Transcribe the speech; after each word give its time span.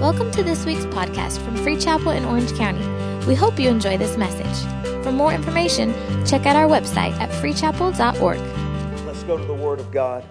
Welcome 0.00 0.30
to 0.30 0.42
this 0.42 0.64
week's 0.64 0.86
podcast 0.86 1.44
from 1.44 1.54
Free 1.56 1.76
Chapel 1.76 2.12
in 2.12 2.24
Orange 2.24 2.54
County. 2.54 2.82
We 3.26 3.34
hope 3.34 3.60
you 3.60 3.68
enjoy 3.68 3.98
this 3.98 4.16
message. 4.16 5.04
For 5.04 5.12
more 5.12 5.30
information, 5.30 5.92
check 6.24 6.46
out 6.46 6.56
our 6.56 6.66
website 6.66 7.12
at 7.20 7.28
freechapel.org. 7.28 8.38
Let's 9.04 9.22
go 9.24 9.36
to 9.36 9.44
the 9.44 9.52
Word 9.52 9.78
of 9.78 9.92
God. 9.92 10.24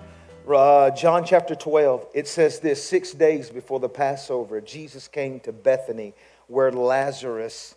Uh, 0.51 0.89
John 0.89 1.23
chapter 1.23 1.53
12, 1.53 2.07
it 2.15 2.27
says 2.27 2.59
this 2.59 2.83
Six 2.83 3.11
days 3.11 3.51
before 3.51 3.79
the 3.79 3.87
Passover, 3.87 4.59
Jesus 4.59 5.07
came 5.07 5.39
to 5.41 5.51
Bethany 5.51 6.15
where 6.47 6.71
Lazarus 6.71 7.75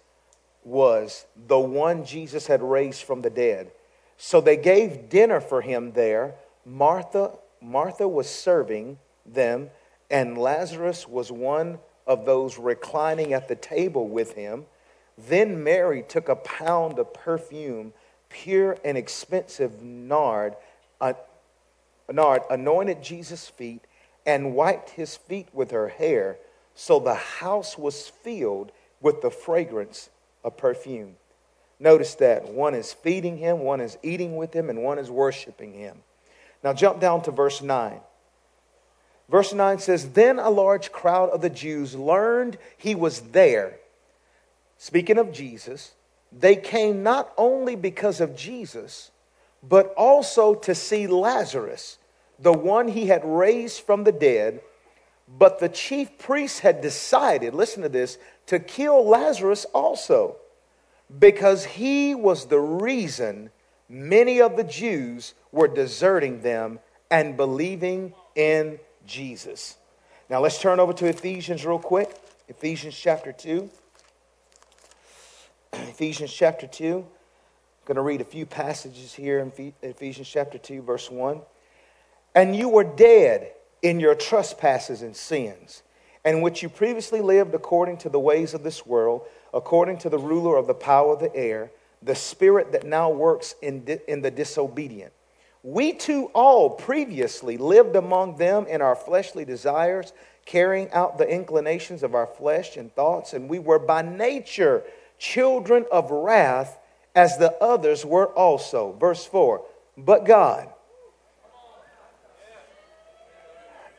was, 0.65 1.27
the 1.47 1.59
one 1.59 2.07
Jesus 2.07 2.47
had 2.47 2.63
raised 2.63 3.03
from 3.03 3.21
the 3.21 3.29
dead. 3.29 3.71
So 4.17 4.41
they 4.41 4.57
gave 4.57 5.11
dinner 5.11 5.43
for 5.43 5.61
him 5.61 5.93
there. 5.93 6.37
Martha, 6.65 7.33
Martha 7.61 8.09
was 8.09 8.31
serving 8.31 8.97
them, 9.27 9.69
and 10.13 10.37
Lazarus 10.37 11.09
was 11.09 11.33
one 11.33 11.79
of 12.07 12.27
those 12.27 12.59
reclining 12.59 13.33
at 13.33 13.49
the 13.49 13.57
table 13.57 14.07
with 14.07 14.35
him. 14.35 14.67
Then 15.17 15.65
Mary 15.65 16.05
took 16.07 16.29
a 16.29 16.37
pound 16.37 16.99
of 16.99 17.15
perfume, 17.15 17.95
pure 18.29 18.77
and 18.85 18.99
expensive 18.99 19.83
nard, 19.83 20.55
uh, 21.01 21.15
nard 22.11 22.43
anointed 22.51 23.03
Jesus' 23.03 23.49
feet, 23.49 23.81
and 24.27 24.55
wiped 24.55 24.91
his 24.91 25.17
feet 25.17 25.49
with 25.53 25.71
her 25.71 25.89
hair. 25.89 26.37
So 26.75 27.01
the 27.01 27.15
house 27.15 27.79
was 27.79 28.09
filled 28.09 28.71
with 29.01 29.23
the 29.23 29.31
fragrance 29.31 30.11
of 30.45 30.59
perfume. 30.59 31.17
Notice 31.81 32.15
that 32.17 32.51
one 32.51 32.75
is 32.75 32.93
feeding 32.93 33.39
him, 33.39 33.61
one 33.61 33.81
is 33.81 33.97
eating 34.03 34.37
with 34.37 34.55
him, 34.55 34.69
and 34.69 34.85
one 34.85 34.99
is 34.99 35.11
worshiping 35.11 35.73
him. 35.73 36.03
Now 36.63 36.75
jump 36.75 37.01
down 37.01 37.23
to 37.23 37.31
verse 37.31 37.63
9. 37.63 38.01
Verse 39.33 39.55
9 39.55 39.79
says, 39.79 40.11
Then 40.11 40.39
a 40.39 40.51
large 40.51 40.93
crowd 40.93 41.31
of 41.31 41.41
the 41.41 41.49
Jews 41.49 41.95
learned 41.95 42.59
he 42.77 42.95
was 42.95 43.23
there. 43.33 43.79
Speaking 44.77 45.17
of 45.17 45.33
Jesus, 45.33 45.93
they 46.31 46.55
came 46.55 47.03
not 47.03 47.33
only 47.39 47.75
because 47.75 48.21
of 48.21 48.37
Jesus, 48.37 49.11
but 49.63 49.95
also 49.97 50.55
to 50.55 50.75
see 50.75 51.07
Lazarus, 51.07 51.97
the 52.39 52.53
one 52.53 52.89
he 52.89 53.07
had 53.07 53.25
raised 53.25 53.81
from 53.81 54.05
the 54.05 54.13
dead. 54.13 54.61
But 55.27 55.61
the 55.61 55.71
chief 55.71 56.19
priests 56.19 56.59
had 56.59 56.83
decided, 56.83 57.55
listen 57.55 57.83
to 57.85 57.89
this, 57.89 58.19
to 58.49 58.59
kill 58.59 59.03
Lazarus 59.09 59.65
also, 59.73 60.37
because 61.19 61.65
he 61.65 62.15
was 62.15 62.47
the 62.47 62.61
reason 62.61 63.49
many 63.89 64.43
of 64.43 64.59
the 64.59 64.65
Jews 64.65 65.33
were 65.53 65.69
deserting 65.69 66.43
them 66.43 66.81
and 67.11 67.35
believing 67.35 68.13
in 68.35 68.79
Jesus. 69.07 69.77
Now 70.29 70.41
let's 70.41 70.61
turn 70.61 70.81
over 70.81 70.93
to 70.95 71.07
Ephesians 71.07 71.65
real 71.65 71.79
quick. 71.79 72.15
Ephesians 72.49 72.97
chapter 72.97 73.33
2. 73.33 73.71
Ephesians 75.73 76.33
chapter 76.33 76.67
2. 76.67 76.99
I'm 76.99 77.05
going 77.85 77.97
to 77.97 78.03
read 78.03 78.21
a 78.21 78.25
few 78.25 78.47
passages 78.47 79.13
here 79.13 79.41
in 79.41 79.73
Ephesians 79.83 80.29
chapter 80.29 80.59
2, 80.59 80.83
verse 80.83 81.11
1. 81.11 81.41
And 82.35 82.55
you 82.55 82.69
were 82.69 82.85
dead 82.85 83.53
in 83.83 83.99
your 84.01 84.15
trespasses 84.15 85.03
and 85.03 85.17
sins, 85.17 85.83
in 86.25 86.41
which 86.41 86.63
you 86.63 86.69
previously 86.69 87.21
lived 87.21 87.55
according 87.55 87.99
to 87.99 88.09
the 88.09 88.21
ways 88.21 88.55
of 88.55 88.63
this 88.63 88.87
world, 88.87 89.23
according 89.53 89.99
to 89.99 90.09
the 90.09 90.19
ruler 90.19 90.57
of 90.57 90.67
the 90.67 90.75
power 90.75 91.13
of 91.13 91.21
the 91.21 91.35
air, 91.35 91.71
the 92.01 92.15
spirit 92.15 92.73
that 92.73 92.85
now 92.85 93.11
works 93.11 93.55
in, 93.61 93.85
di- 93.85 93.99
in 94.07 94.23
the 94.23 94.31
disobedient. 94.31 95.13
We 95.63 95.93
too 95.93 96.31
all 96.35 96.71
previously 96.71 97.57
lived 97.57 97.95
among 97.95 98.37
them 98.37 98.67
in 98.67 98.83
our 98.83 98.97
fleshly 98.97 99.45
desires, 99.45 100.13
carrying 100.45 100.91
out 100.91 101.19
the 101.19 101.29
inclinations 101.29 102.03
of 102.03 102.15
our 102.15 102.27
flesh 102.27 102.77
and 102.77 102.93
thoughts, 102.95 103.33
and 103.33 103.49
we 103.49 103.61
were 103.61 103.79
by 103.79 104.03
nature 104.03 104.83
children 105.19 105.87
of 105.93 106.11
wrath 106.11 106.79
as 107.15 107.39
the 107.39 107.53
others 107.63 108.05
were 108.05 108.27
also. 108.27 108.93
Verse 108.99 109.25
4 109.25 109.63
But 109.97 110.25
God, 110.25 110.69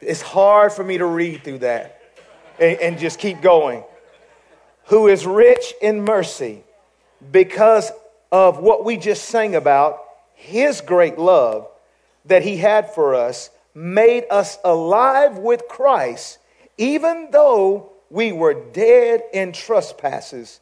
it's 0.02 0.22
hard 0.22 0.74
for 0.74 0.84
me 0.84 0.98
to 0.98 1.06
read 1.06 1.44
through 1.46 1.60
that 1.60 2.02
and, 2.60 2.80
and 2.80 3.00
just 3.00 3.20
keep 3.20 3.42
going. 3.42 3.84
Who 4.88 5.08
is 5.08 5.26
rich 5.26 5.74
in 5.82 6.04
mercy 6.04 6.64
because 7.32 7.90
of 8.34 8.58
what 8.58 8.84
we 8.84 8.98
just 8.98 9.26
sang 9.26 9.56
about, 9.56 10.02
his 10.34 10.82
great 10.82 11.18
love 11.18 11.68
that 12.26 12.44
he 12.44 12.58
had 12.58 12.94
for 12.94 13.16
us, 13.16 13.50
made 13.74 14.26
us 14.30 14.58
alive 14.64 15.38
with 15.38 15.68
Christ, 15.68 16.38
even 16.78 17.30
though 17.32 17.92
we 18.10 18.32
were 18.32 18.54
dead 18.54 19.24
in 19.34 19.52
trespasses. 19.52 20.60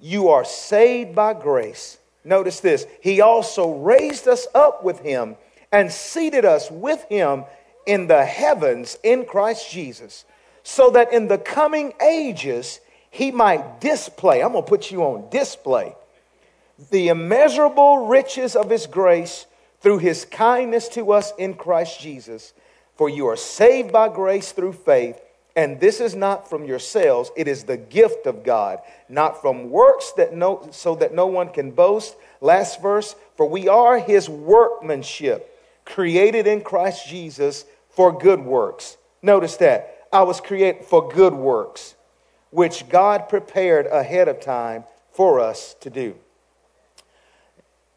You 0.00 0.28
are 0.28 0.44
saved 0.44 1.14
by 1.14 1.34
grace. 1.34 1.98
Notice 2.24 2.60
this. 2.60 2.86
He 3.00 3.20
also 3.20 3.74
raised 3.74 4.26
us 4.26 4.46
up 4.54 4.82
with 4.82 5.00
him 5.00 5.36
and 5.72 5.90
seated 5.90 6.44
us 6.44 6.70
with 6.70 7.04
him 7.04 7.44
in 7.86 8.08
the 8.08 8.24
heavens 8.24 8.98
in 9.02 9.24
Christ 9.24 9.70
Jesus, 9.70 10.24
so 10.64 10.90
that 10.90 11.12
in 11.12 11.28
the 11.28 11.38
coming 11.38 11.92
ages 12.04 12.80
he 13.10 13.30
might 13.30 13.80
display. 13.80 14.42
I'm 14.42 14.52
going 14.52 14.64
to 14.64 14.68
put 14.68 14.90
you 14.90 15.04
on 15.04 15.30
display 15.30 15.94
the 16.90 17.08
immeasurable 17.08 18.06
riches 18.06 18.54
of 18.54 18.70
his 18.70 18.86
grace 18.86 19.46
through 19.80 19.98
his 19.98 20.24
kindness 20.24 20.88
to 20.88 21.12
us 21.12 21.32
in 21.38 21.54
Christ 21.54 22.00
Jesus. 22.00 22.52
For 22.96 23.08
you 23.08 23.26
are 23.28 23.36
saved 23.36 23.92
by 23.92 24.08
grace 24.08 24.52
through 24.52 24.72
faith, 24.72 25.20
and 25.54 25.80
this 25.80 26.00
is 26.00 26.14
not 26.14 26.50
from 26.50 26.64
yourselves, 26.64 27.30
it 27.36 27.48
is 27.48 27.64
the 27.64 27.76
gift 27.76 28.26
of 28.26 28.44
God, 28.44 28.78
not 29.08 29.40
from 29.40 29.70
works 29.70 30.12
that 30.12 30.34
no, 30.34 30.68
so 30.70 30.94
that 30.96 31.14
no 31.14 31.26
one 31.26 31.48
can 31.48 31.70
boast. 31.70 32.16
Last 32.40 32.82
verse, 32.82 33.14
for 33.36 33.48
we 33.48 33.68
are 33.68 33.98
his 33.98 34.28
workmanship, 34.28 35.58
created 35.84 36.46
in 36.46 36.60
Christ 36.60 37.08
Jesus 37.08 37.64
for 37.90 38.16
good 38.16 38.40
works. 38.40 38.96
Notice 39.22 39.56
that. 39.58 39.92
I 40.12 40.22
was 40.22 40.40
created 40.40 40.84
for 40.84 41.08
good 41.08 41.34
works, 41.34 41.94
which 42.50 42.88
God 42.88 43.28
prepared 43.28 43.86
ahead 43.86 44.28
of 44.28 44.40
time 44.40 44.84
for 45.12 45.40
us 45.40 45.74
to 45.80 45.90
do. 45.90 46.14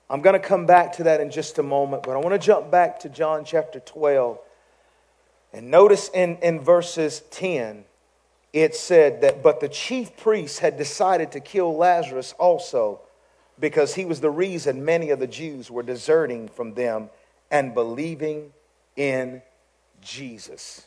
I'm 0.09 0.21
going 0.21 0.33
to 0.33 0.45
come 0.45 0.65
back 0.65 0.93
to 0.93 1.03
that 1.03 1.21
in 1.21 1.29
just 1.29 1.59
a 1.59 1.63
moment, 1.63 2.03
but 2.03 2.13
I 2.13 2.17
want 2.17 2.33
to 2.33 2.39
jump 2.39 2.71
back 2.71 2.99
to 3.01 3.09
John 3.09 3.45
chapter 3.45 3.79
12. 3.79 4.39
And 5.53 5.69
notice 5.69 6.09
in, 6.13 6.37
in 6.37 6.59
verses 6.61 7.21
10, 7.31 7.85
it 8.51 8.75
said 8.75 9.21
that, 9.21 9.43
but 9.43 9.59
the 9.59 9.69
chief 9.69 10.17
priests 10.17 10.59
had 10.59 10.77
decided 10.77 11.31
to 11.33 11.39
kill 11.39 11.75
Lazarus 11.77 12.33
also 12.39 13.01
because 13.59 13.93
he 13.93 14.05
was 14.05 14.21
the 14.21 14.31
reason 14.31 14.83
many 14.83 15.11
of 15.11 15.19
the 15.19 15.27
Jews 15.27 15.69
were 15.69 15.83
deserting 15.83 16.47
from 16.47 16.73
them 16.73 17.09
and 17.51 17.75
believing 17.75 18.51
in 18.95 19.43
Jesus. 20.01 20.85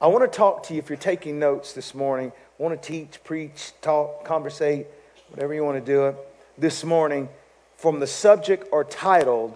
I 0.00 0.08
want 0.08 0.30
to 0.30 0.36
talk 0.36 0.64
to 0.64 0.74
you 0.74 0.80
if 0.80 0.90
you're 0.90 0.98
taking 0.98 1.38
notes 1.38 1.72
this 1.72 1.94
morning. 1.94 2.30
I 2.58 2.62
want 2.62 2.80
to 2.80 2.88
teach, 2.88 3.24
preach, 3.24 3.72
talk, 3.80 4.24
conversate, 4.24 4.86
whatever 5.30 5.54
you 5.54 5.64
want 5.64 5.82
to 5.82 5.92
do 5.92 6.06
it 6.08 6.16
this 6.58 6.84
morning 6.84 7.28
from 7.84 8.00
the 8.00 8.06
subject 8.06 8.66
or 8.72 8.82
titled, 8.82 9.54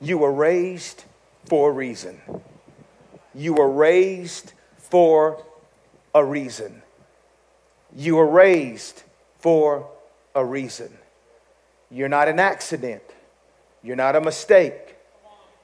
You 0.00 0.18
Were 0.18 0.32
Raised 0.32 1.04
for 1.44 1.70
a 1.70 1.72
Reason. 1.72 2.20
You 3.32 3.54
were 3.54 3.70
raised 3.70 4.52
for 4.76 5.40
a 6.12 6.24
reason. 6.24 6.82
You 7.94 8.16
were 8.16 8.26
raised 8.26 9.04
for 9.38 9.88
a 10.34 10.44
reason. 10.44 10.92
You're 11.92 12.08
not 12.08 12.26
an 12.26 12.40
accident. 12.40 13.04
You're 13.84 13.94
not 13.94 14.16
a 14.16 14.20
mistake. 14.20 14.96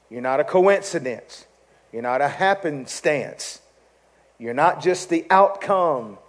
You're 0.09 0.21
not 0.21 0.39
a 0.39 0.45
coincidence. 0.45 1.45
You're 1.91 2.03
not 2.03 2.21
a 2.21 2.29
happenstance. 2.29 3.59
You're 4.37 4.53
not 4.53 4.81
just 4.81 5.09
the 5.09 5.25
outcome 5.29 6.19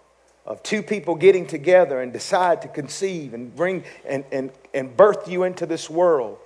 of 0.46 0.62
two 0.62 0.82
people 0.82 1.14
getting 1.14 1.46
together 1.46 2.00
and 2.00 2.12
decide 2.12 2.62
to 2.62 2.68
conceive 2.68 3.34
and 3.34 3.54
bring 3.54 3.84
and, 4.06 4.24
and, 4.32 4.50
and 4.74 4.96
birth 4.96 5.28
you 5.28 5.44
into 5.44 5.66
this 5.66 5.88
world. 5.88 6.38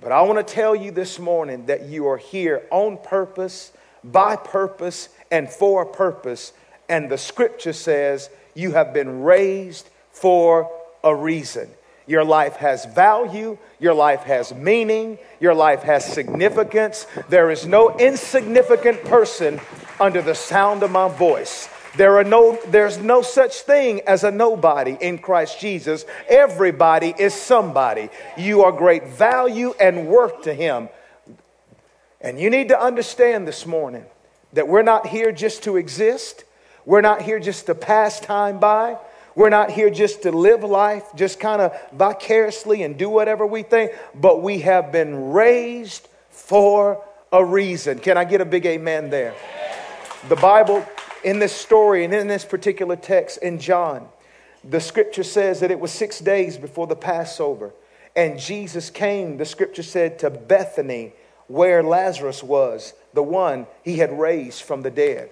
But 0.00 0.12
I 0.12 0.22
want 0.22 0.46
to 0.46 0.54
tell 0.54 0.74
you 0.74 0.90
this 0.90 1.18
morning 1.18 1.66
that 1.66 1.86
you 1.86 2.06
are 2.08 2.16
here 2.16 2.62
on 2.70 2.98
purpose, 2.98 3.72
by 4.04 4.36
purpose, 4.36 5.08
and 5.30 5.50
for 5.50 5.82
a 5.82 5.86
purpose. 5.86 6.52
And 6.88 7.10
the 7.10 7.18
scripture 7.18 7.72
says 7.72 8.30
you 8.54 8.72
have 8.72 8.94
been 8.94 9.22
raised 9.22 9.88
for 10.12 10.70
a 11.04 11.14
reason. 11.14 11.68
Your 12.06 12.24
life 12.24 12.56
has 12.56 12.86
value. 12.86 13.58
Your 13.78 13.92
life 13.92 14.22
has 14.22 14.54
meaning. 14.54 15.18
Your 15.40 15.54
life 15.54 15.82
has 15.82 16.04
significance. 16.04 17.06
There 17.28 17.50
is 17.50 17.66
no 17.66 17.96
insignificant 17.98 19.04
person 19.04 19.60
under 20.00 20.22
the 20.22 20.34
sound 20.34 20.82
of 20.82 20.90
my 20.90 21.08
voice. 21.08 21.68
There 21.96 22.18
are 22.18 22.24
no, 22.24 22.58
there's 22.68 22.98
no 22.98 23.22
such 23.22 23.62
thing 23.62 24.02
as 24.06 24.24
a 24.24 24.30
nobody 24.30 24.96
in 25.00 25.18
Christ 25.18 25.60
Jesus. 25.60 26.04
Everybody 26.28 27.14
is 27.18 27.34
somebody. 27.34 28.10
You 28.36 28.62
are 28.62 28.72
great 28.72 29.08
value 29.08 29.74
and 29.80 30.06
worth 30.06 30.42
to 30.42 30.54
Him. 30.54 30.88
And 32.20 32.38
you 32.38 32.50
need 32.50 32.68
to 32.68 32.80
understand 32.80 33.48
this 33.48 33.66
morning 33.66 34.04
that 34.52 34.68
we're 34.68 34.82
not 34.82 35.06
here 35.06 35.32
just 35.32 35.64
to 35.64 35.76
exist. 35.76 36.44
We're 36.84 37.00
not 37.00 37.22
here 37.22 37.38
just 37.38 37.66
to 37.66 37.74
pass 37.74 38.20
time 38.20 38.58
by. 38.58 38.98
We're 39.34 39.50
not 39.50 39.70
here 39.70 39.88
just 39.88 40.22
to 40.22 40.32
live 40.32 40.64
life, 40.64 41.04
just 41.14 41.38
kind 41.38 41.62
of 41.62 41.78
vicariously 41.92 42.82
and 42.82 42.98
do 42.98 43.08
whatever 43.08 43.46
we 43.46 43.62
think, 43.62 43.92
but 44.14 44.42
we 44.42 44.60
have 44.60 44.90
been 44.90 45.30
raised 45.30 46.08
for 46.30 47.04
a 47.30 47.44
reason. 47.44 48.00
Can 48.00 48.18
I 48.18 48.24
get 48.24 48.40
a 48.40 48.44
big 48.44 48.66
amen 48.66 49.10
there? 49.10 49.34
The 50.28 50.34
Bible, 50.36 50.84
in 51.24 51.38
this 51.38 51.52
story 51.52 52.04
and 52.04 52.14
in 52.14 52.28
this 52.28 52.44
particular 52.44 52.96
text 52.96 53.38
in 53.38 53.58
John, 53.58 54.08
the 54.64 54.80
scripture 54.80 55.22
says 55.22 55.60
that 55.60 55.70
it 55.70 55.80
was 55.80 55.92
six 55.92 56.18
days 56.20 56.56
before 56.56 56.86
the 56.86 56.96
Passover. 56.96 57.72
And 58.16 58.38
Jesus 58.38 58.90
came, 58.90 59.36
the 59.36 59.44
scripture 59.44 59.82
said, 59.82 60.18
to 60.20 60.30
Bethany, 60.30 61.12
where 61.46 61.82
Lazarus 61.82 62.42
was, 62.42 62.94
the 63.14 63.22
one 63.22 63.66
he 63.82 63.98
had 63.98 64.18
raised 64.18 64.62
from 64.62 64.82
the 64.82 64.90
dead. 64.90 65.30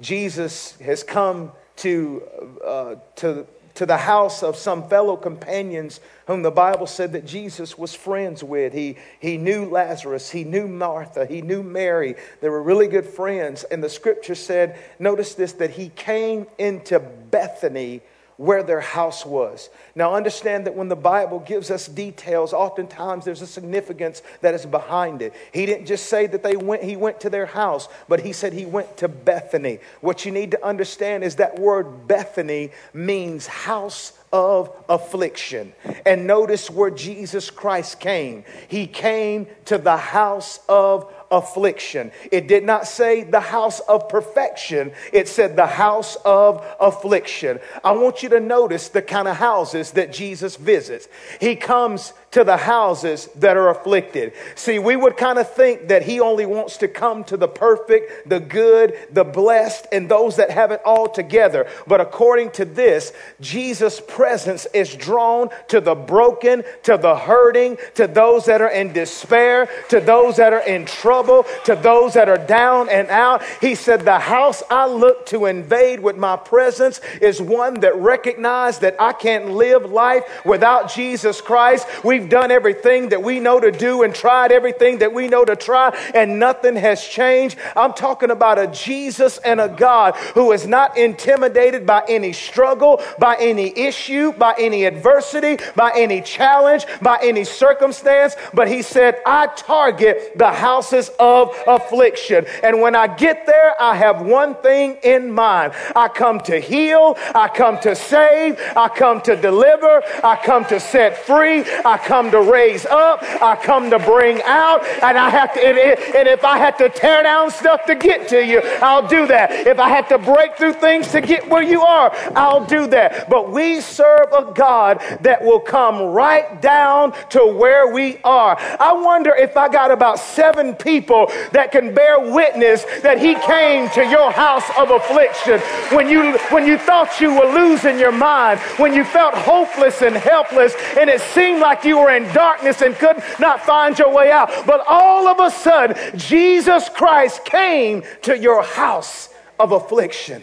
Jesus 0.00 0.72
has 0.76 1.02
come 1.02 1.52
to, 1.76 2.22
uh, 2.64 2.94
to, 3.16 3.46
to 3.76 3.86
the 3.86 3.96
house 3.96 4.42
of 4.42 4.56
some 4.56 4.88
fellow 4.88 5.16
companions 5.16 6.00
whom 6.26 6.42
the 6.42 6.50
Bible 6.50 6.86
said 6.86 7.12
that 7.12 7.26
Jesus 7.26 7.78
was 7.78 7.94
friends 7.94 8.42
with. 8.42 8.72
He, 8.72 8.96
he 9.20 9.36
knew 9.36 9.66
Lazarus, 9.66 10.30
he 10.30 10.44
knew 10.44 10.66
Martha, 10.66 11.26
he 11.26 11.42
knew 11.42 11.62
Mary. 11.62 12.16
They 12.40 12.48
were 12.48 12.62
really 12.62 12.88
good 12.88 13.06
friends. 13.06 13.64
And 13.64 13.82
the 13.82 13.88
scripture 13.88 14.34
said, 14.34 14.78
notice 14.98 15.34
this, 15.34 15.52
that 15.54 15.70
he 15.70 15.90
came 15.90 16.46
into 16.58 16.98
Bethany 16.98 18.02
where 18.36 18.62
their 18.62 18.80
house 18.80 19.24
was. 19.24 19.70
Now, 19.94 20.14
understand 20.14 20.66
that 20.66 20.74
when 20.74 20.88
the 20.88 20.96
Bible 20.96 21.38
gives 21.40 21.70
us 21.70 21.86
details, 21.86 22.52
oftentimes 22.52 23.24
there's 23.24 23.42
a 23.42 23.46
significance 23.46 24.22
that 24.42 24.54
is 24.54 24.66
behind 24.66 25.22
it. 25.22 25.32
He 25.52 25.64
didn't 25.66 25.86
just 25.86 26.06
say 26.06 26.26
that 26.26 26.42
they 26.42 26.56
went, 26.56 26.82
he 26.82 26.96
went 26.96 27.20
to 27.20 27.30
their 27.30 27.46
house, 27.46 27.88
but 28.08 28.20
he 28.20 28.32
said 28.32 28.52
he 28.52 28.66
went 28.66 28.98
to 28.98 29.08
Bethany. 29.08 29.78
What 30.00 30.24
you 30.24 30.32
need 30.32 30.50
to 30.50 30.64
understand 30.64 31.24
is 31.24 31.36
that 31.36 31.58
word 31.58 32.06
Bethany 32.06 32.70
means 32.92 33.46
house 33.46 34.12
of 34.32 34.70
affliction. 34.88 35.72
And 36.04 36.26
notice 36.26 36.70
where 36.70 36.90
Jesus 36.90 37.50
Christ 37.50 38.00
came. 38.00 38.44
He 38.68 38.86
came 38.86 39.46
to 39.66 39.78
the 39.78 39.96
house 39.96 40.60
of 40.68 41.12
affliction. 41.30 42.12
It 42.30 42.48
did 42.48 42.64
not 42.64 42.86
say 42.86 43.24
the 43.24 43.40
house 43.40 43.80
of 43.80 44.08
perfection, 44.08 44.92
it 45.12 45.28
said 45.28 45.56
the 45.56 45.66
house 45.66 46.16
of 46.24 46.64
affliction. 46.80 47.60
I 47.82 47.92
want 47.92 48.22
you 48.22 48.28
to 48.30 48.40
notice 48.40 48.88
the 48.88 49.02
kind 49.02 49.28
of 49.28 49.36
houses 49.36 49.92
that 49.92 50.12
Jesus 50.12 50.56
visits. 50.56 51.08
He 51.40 51.56
comes 51.56 52.12
to 52.36 52.44
the 52.44 52.58
houses 52.58 53.30
that 53.36 53.56
are 53.56 53.70
afflicted. 53.70 54.34
See, 54.56 54.78
we 54.78 54.94
would 54.94 55.16
kind 55.16 55.38
of 55.38 55.50
think 55.54 55.88
that 55.88 56.02
he 56.02 56.20
only 56.20 56.44
wants 56.44 56.76
to 56.76 56.86
come 56.86 57.24
to 57.24 57.38
the 57.38 57.48
perfect, 57.48 58.28
the 58.28 58.40
good, 58.40 58.92
the 59.10 59.24
blessed, 59.24 59.86
and 59.90 60.06
those 60.06 60.36
that 60.36 60.50
have 60.50 60.70
it 60.70 60.82
all 60.84 61.08
together. 61.08 61.66
But 61.86 62.02
according 62.02 62.50
to 62.50 62.66
this, 62.66 63.14
Jesus' 63.40 64.02
presence 64.06 64.66
is 64.74 64.94
drawn 64.94 65.48
to 65.68 65.80
the 65.80 65.94
broken, 65.94 66.62
to 66.82 66.98
the 66.98 67.16
hurting, 67.16 67.78
to 67.94 68.06
those 68.06 68.44
that 68.44 68.60
are 68.60 68.68
in 68.68 68.92
despair, 68.92 69.70
to 69.88 69.98
those 69.98 70.36
that 70.36 70.52
are 70.52 70.66
in 70.66 70.84
trouble, 70.84 71.46
to 71.64 71.74
those 71.74 72.12
that 72.12 72.28
are 72.28 72.36
down 72.36 72.90
and 72.90 73.08
out. 73.08 73.42
He 73.62 73.74
said, 73.74 74.02
The 74.02 74.18
house 74.18 74.62
I 74.68 74.86
look 74.86 75.24
to 75.28 75.46
invade 75.46 76.00
with 76.00 76.18
my 76.18 76.36
presence 76.36 77.00
is 77.22 77.40
one 77.40 77.80
that 77.80 77.96
recognized 77.96 78.82
that 78.82 78.96
I 79.00 79.14
can't 79.14 79.52
live 79.52 79.90
life 79.90 80.44
without 80.44 80.92
Jesus 80.92 81.40
Christ. 81.40 81.88
We've 82.04 82.25
We've 82.26 82.32
done 82.32 82.50
everything 82.50 83.10
that 83.10 83.22
we 83.22 83.38
know 83.38 83.60
to 83.60 83.70
do 83.70 84.02
and 84.02 84.12
tried 84.12 84.50
everything 84.50 84.98
that 84.98 85.14
we 85.14 85.28
know 85.28 85.44
to 85.44 85.54
try, 85.54 85.96
and 86.12 86.40
nothing 86.40 86.74
has 86.74 87.06
changed. 87.06 87.56
I'm 87.76 87.92
talking 87.92 88.32
about 88.32 88.58
a 88.58 88.66
Jesus 88.66 89.38
and 89.38 89.60
a 89.60 89.68
God 89.68 90.16
who 90.34 90.50
is 90.50 90.66
not 90.66 90.98
intimidated 90.98 91.86
by 91.86 92.02
any 92.08 92.32
struggle, 92.32 93.00
by 93.20 93.36
any 93.38 93.78
issue, 93.78 94.32
by 94.32 94.56
any 94.58 94.86
adversity, 94.86 95.58
by 95.76 95.92
any 95.94 96.20
challenge, 96.20 96.86
by 97.00 97.16
any 97.22 97.44
circumstance. 97.44 98.34
But 98.52 98.66
he 98.66 98.82
said, 98.82 99.20
I 99.24 99.46
target 99.46 100.32
the 100.34 100.50
houses 100.50 101.12
of 101.20 101.54
affliction. 101.68 102.44
And 102.64 102.80
when 102.80 102.96
I 102.96 103.06
get 103.06 103.46
there, 103.46 103.80
I 103.80 103.94
have 103.94 104.20
one 104.20 104.56
thing 104.56 104.98
in 105.04 105.30
mind 105.30 105.74
I 105.94 106.08
come 106.08 106.40
to 106.40 106.58
heal, 106.58 107.16
I 107.36 107.46
come 107.46 107.78
to 107.82 107.94
save, 107.94 108.60
I 108.74 108.88
come 108.88 109.20
to 109.20 109.36
deliver, 109.36 110.02
I 110.24 110.34
come 110.42 110.64
to 110.64 110.80
set 110.80 111.18
free, 111.18 111.62
I 111.84 111.98
come 111.98 112.15
come 112.16 112.30
to 112.30 112.40
raise 112.40 112.86
up, 112.86 113.22
I 113.42 113.56
come 113.56 113.90
to 113.90 113.98
bring 113.98 114.40
out, 114.44 114.82
and 115.02 115.18
I 115.18 115.28
have 115.28 115.52
to, 115.52 115.60
and, 115.60 115.78
and 116.16 116.26
if 116.26 116.46
I 116.46 116.56
have 116.56 116.78
to 116.78 116.88
tear 116.88 117.22
down 117.22 117.50
stuff 117.50 117.84
to 117.84 117.94
get 117.94 118.26
to 118.28 118.42
you, 118.42 118.62
I'll 118.80 119.06
do 119.06 119.26
that. 119.26 119.66
If 119.66 119.78
I 119.78 119.90
have 119.90 120.08
to 120.08 120.16
break 120.16 120.56
through 120.56 120.72
things 120.72 121.08
to 121.12 121.20
get 121.20 121.46
where 121.46 121.62
you 121.62 121.82
are, 121.82 122.10
I'll 122.34 122.64
do 122.64 122.86
that. 122.86 123.28
But 123.28 123.50
we 123.52 123.82
serve 123.82 124.32
a 124.32 124.50
God 124.54 125.02
that 125.20 125.44
will 125.44 125.60
come 125.60 126.14
right 126.14 126.58
down 126.62 127.12
to 127.30 127.44
where 127.44 127.92
we 127.92 128.16
are. 128.24 128.56
I 128.80 128.94
wonder 128.94 129.34
if 129.34 129.54
I 129.54 129.68
got 129.68 129.90
about 129.90 130.18
seven 130.18 130.74
people 130.74 131.30
that 131.52 131.70
can 131.70 131.94
bear 131.94 132.18
witness 132.32 132.84
that 133.02 133.18
He 133.20 133.34
came 133.34 133.90
to 133.90 134.00
your 134.08 134.32
house 134.32 134.64
of 134.78 134.90
affliction 134.90 135.60
when 135.94 136.08
you 136.08 136.38
when 136.48 136.66
you 136.66 136.78
thought 136.78 137.20
you 137.20 137.34
were 137.34 137.52
losing 137.52 137.98
your 137.98 138.12
mind, 138.12 138.58
when 138.78 138.94
you 138.94 139.04
felt 139.04 139.34
hopeless 139.34 140.00
and 140.00 140.16
helpless, 140.16 140.72
and 140.96 141.10
it 141.10 141.20
seemed 141.20 141.60
like 141.60 141.84
you 141.84 141.95
were 141.96 142.06
were 142.06 142.14
in 142.14 142.32
darkness 142.32 142.82
and 142.82 142.94
could 142.94 143.22
not 143.40 143.62
find 143.62 143.98
your 143.98 144.12
way 144.14 144.30
out. 144.30 144.50
But 144.66 144.84
all 144.86 145.26
of 145.28 145.40
a 145.40 145.50
sudden, 145.50 146.18
Jesus 146.18 146.88
Christ 146.88 147.44
came 147.44 148.04
to 148.22 148.38
your 148.38 148.62
house 148.62 149.28
of 149.58 149.72
affliction. 149.72 150.42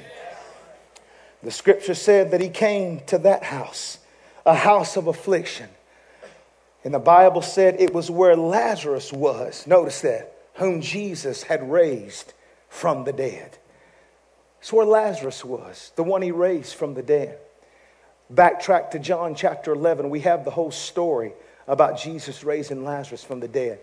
The 1.42 1.52
scripture 1.52 1.94
said 1.94 2.32
that 2.32 2.42
he 2.42 2.50
came 2.50 3.02
to 3.08 3.18
that 3.20 3.44
house, 3.44 4.00
a 4.46 4.56
house 4.56 4.98
of 4.98 5.08
affliction. 5.08 5.70
And 6.84 6.94
the 6.94 7.00
Bible 7.00 7.42
said 7.42 7.80
it 7.80 7.94
was 7.94 8.12
where 8.12 8.36
Lazarus 8.36 9.14
was. 9.14 9.66
Notice 9.66 10.02
that, 10.02 10.36
whom 10.56 10.82
Jesus 10.82 11.44
had 11.44 11.72
raised 11.72 12.34
from 12.70 13.06
the 13.06 13.14
dead. 13.14 13.58
It's 14.60 14.74
where 14.74 14.86
Lazarus 14.86 15.44
was, 15.44 15.92
the 15.96 16.04
one 16.04 16.22
he 16.22 16.32
raised 16.32 16.76
from 16.76 16.94
the 16.94 17.04
dead. 17.04 17.38
Backtrack 18.34 18.92
to 18.92 19.00
John 19.00 19.36
chapter 19.36 19.74
11, 19.74 20.10
we 20.10 20.22
have 20.22 20.46
the 20.46 20.52
whole 20.52 20.72
story 20.72 21.34
about 21.68 22.00
Jesus 22.00 22.44
raising 22.44 22.84
Lazarus 22.84 23.24
from 23.24 23.40
the 23.40 23.48
dead. 23.48 23.80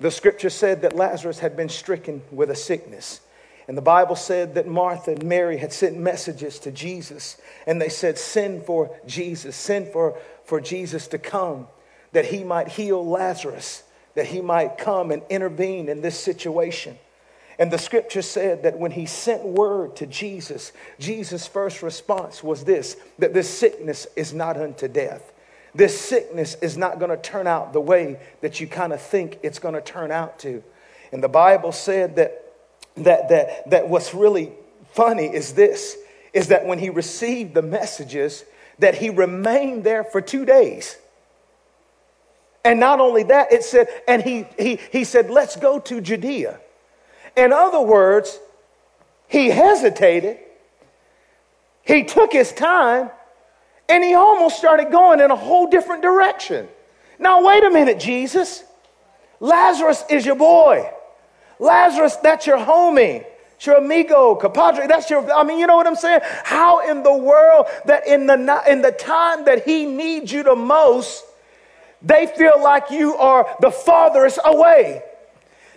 The 0.00 0.10
scripture 0.10 0.50
said 0.50 0.82
that 0.82 0.96
Lazarus 0.96 1.38
had 1.38 1.56
been 1.56 1.68
stricken 1.68 2.22
with 2.30 2.50
a 2.50 2.56
sickness. 2.56 3.20
And 3.68 3.76
the 3.76 3.82
Bible 3.82 4.16
said 4.16 4.54
that 4.54 4.66
Martha 4.66 5.12
and 5.12 5.24
Mary 5.24 5.58
had 5.58 5.72
sent 5.72 5.96
messages 5.96 6.58
to 6.60 6.72
Jesus, 6.72 7.36
and 7.66 7.80
they 7.80 7.88
said, 7.88 8.18
Send 8.18 8.64
for 8.64 8.90
Jesus, 9.06 9.54
send 9.54 9.88
for, 9.88 10.18
for 10.44 10.60
Jesus 10.60 11.06
to 11.08 11.18
come, 11.18 11.68
that 12.10 12.26
he 12.26 12.42
might 12.42 12.68
heal 12.68 13.06
Lazarus, 13.06 13.84
that 14.14 14.26
he 14.26 14.40
might 14.40 14.78
come 14.78 15.12
and 15.12 15.22
intervene 15.30 15.88
in 15.88 16.00
this 16.00 16.18
situation. 16.18 16.98
And 17.58 17.70
the 17.70 17.78
scripture 17.78 18.22
said 18.22 18.64
that 18.64 18.78
when 18.78 18.90
he 18.90 19.06
sent 19.06 19.44
word 19.44 19.94
to 19.96 20.06
Jesus, 20.06 20.72
Jesus' 20.98 21.46
first 21.46 21.82
response 21.82 22.42
was 22.42 22.64
this 22.64 22.96
that 23.18 23.34
this 23.34 23.48
sickness 23.48 24.08
is 24.16 24.34
not 24.34 24.56
unto 24.56 24.88
death 24.88 25.32
this 25.74 25.98
sickness 25.98 26.54
is 26.56 26.76
not 26.76 26.98
going 26.98 27.10
to 27.10 27.16
turn 27.16 27.46
out 27.46 27.72
the 27.72 27.80
way 27.80 28.18
that 28.40 28.60
you 28.60 28.66
kind 28.66 28.92
of 28.92 29.00
think 29.00 29.38
it's 29.42 29.58
going 29.58 29.74
to 29.74 29.80
turn 29.80 30.10
out 30.10 30.38
to. 30.40 30.62
And 31.12 31.22
the 31.22 31.28
Bible 31.28 31.72
said 31.72 32.16
that, 32.16 32.52
that, 32.96 33.28
that, 33.30 33.70
that 33.70 33.88
what's 33.88 34.14
really 34.14 34.52
funny 34.92 35.26
is 35.26 35.54
this 35.54 35.96
is 36.32 36.48
that 36.48 36.66
when 36.66 36.78
he 36.78 36.90
received 36.90 37.54
the 37.54 37.62
messages, 37.62 38.44
that 38.78 38.94
he 38.94 39.10
remained 39.10 39.84
there 39.84 40.02
for 40.02 40.20
two 40.20 40.44
days. 40.44 40.96
And 42.64 42.80
not 42.80 43.00
only 43.00 43.24
that, 43.24 43.52
it 43.52 43.64
said, 43.64 43.88
and 44.08 44.22
he, 44.22 44.46
he, 44.58 44.78
he 44.90 45.04
said, 45.04 45.30
let's 45.30 45.56
go 45.56 45.78
to 45.80 46.00
Judea. 46.00 46.58
In 47.36 47.52
other 47.52 47.80
words, 47.80 48.38
he 49.26 49.48
hesitated, 49.48 50.38
he 51.82 52.04
took 52.04 52.32
his 52.32 52.52
time, 52.52 53.10
and 53.88 54.02
he 54.02 54.14
almost 54.14 54.56
started 54.56 54.90
going 54.90 55.20
in 55.20 55.30
a 55.30 55.36
whole 55.36 55.68
different 55.68 56.02
direction. 56.02 56.68
Now, 57.18 57.44
wait 57.44 57.64
a 57.64 57.70
minute, 57.70 58.00
Jesus. 58.00 58.64
Lazarus 59.40 60.04
is 60.08 60.24
your 60.24 60.36
boy. 60.36 60.88
Lazarus, 61.58 62.16
that's 62.16 62.46
your 62.46 62.58
homie. 62.58 63.24
It's 63.56 63.66
your 63.66 63.76
amigo, 63.76 64.34
compadre. 64.34 64.88
That's 64.88 65.08
your, 65.08 65.32
I 65.32 65.44
mean, 65.44 65.58
you 65.58 65.66
know 65.66 65.76
what 65.76 65.86
I'm 65.86 65.96
saying? 65.96 66.20
How 66.42 66.88
in 66.90 67.02
the 67.02 67.16
world 67.16 67.66
that 67.84 68.06
in 68.06 68.26
the, 68.26 68.62
in 68.68 68.82
the 68.82 68.92
time 68.92 69.44
that 69.44 69.64
he 69.64 69.86
needs 69.86 70.32
you 70.32 70.42
the 70.42 70.56
most, 70.56 71.24
they 72.02 72.26
feel 72.26 72.60
like 72.60 72.90
you 72.90 73.14
are 73.16 73.46
the 73.60 73.70
farthest 73.70 74.40
away. 74.44 75.02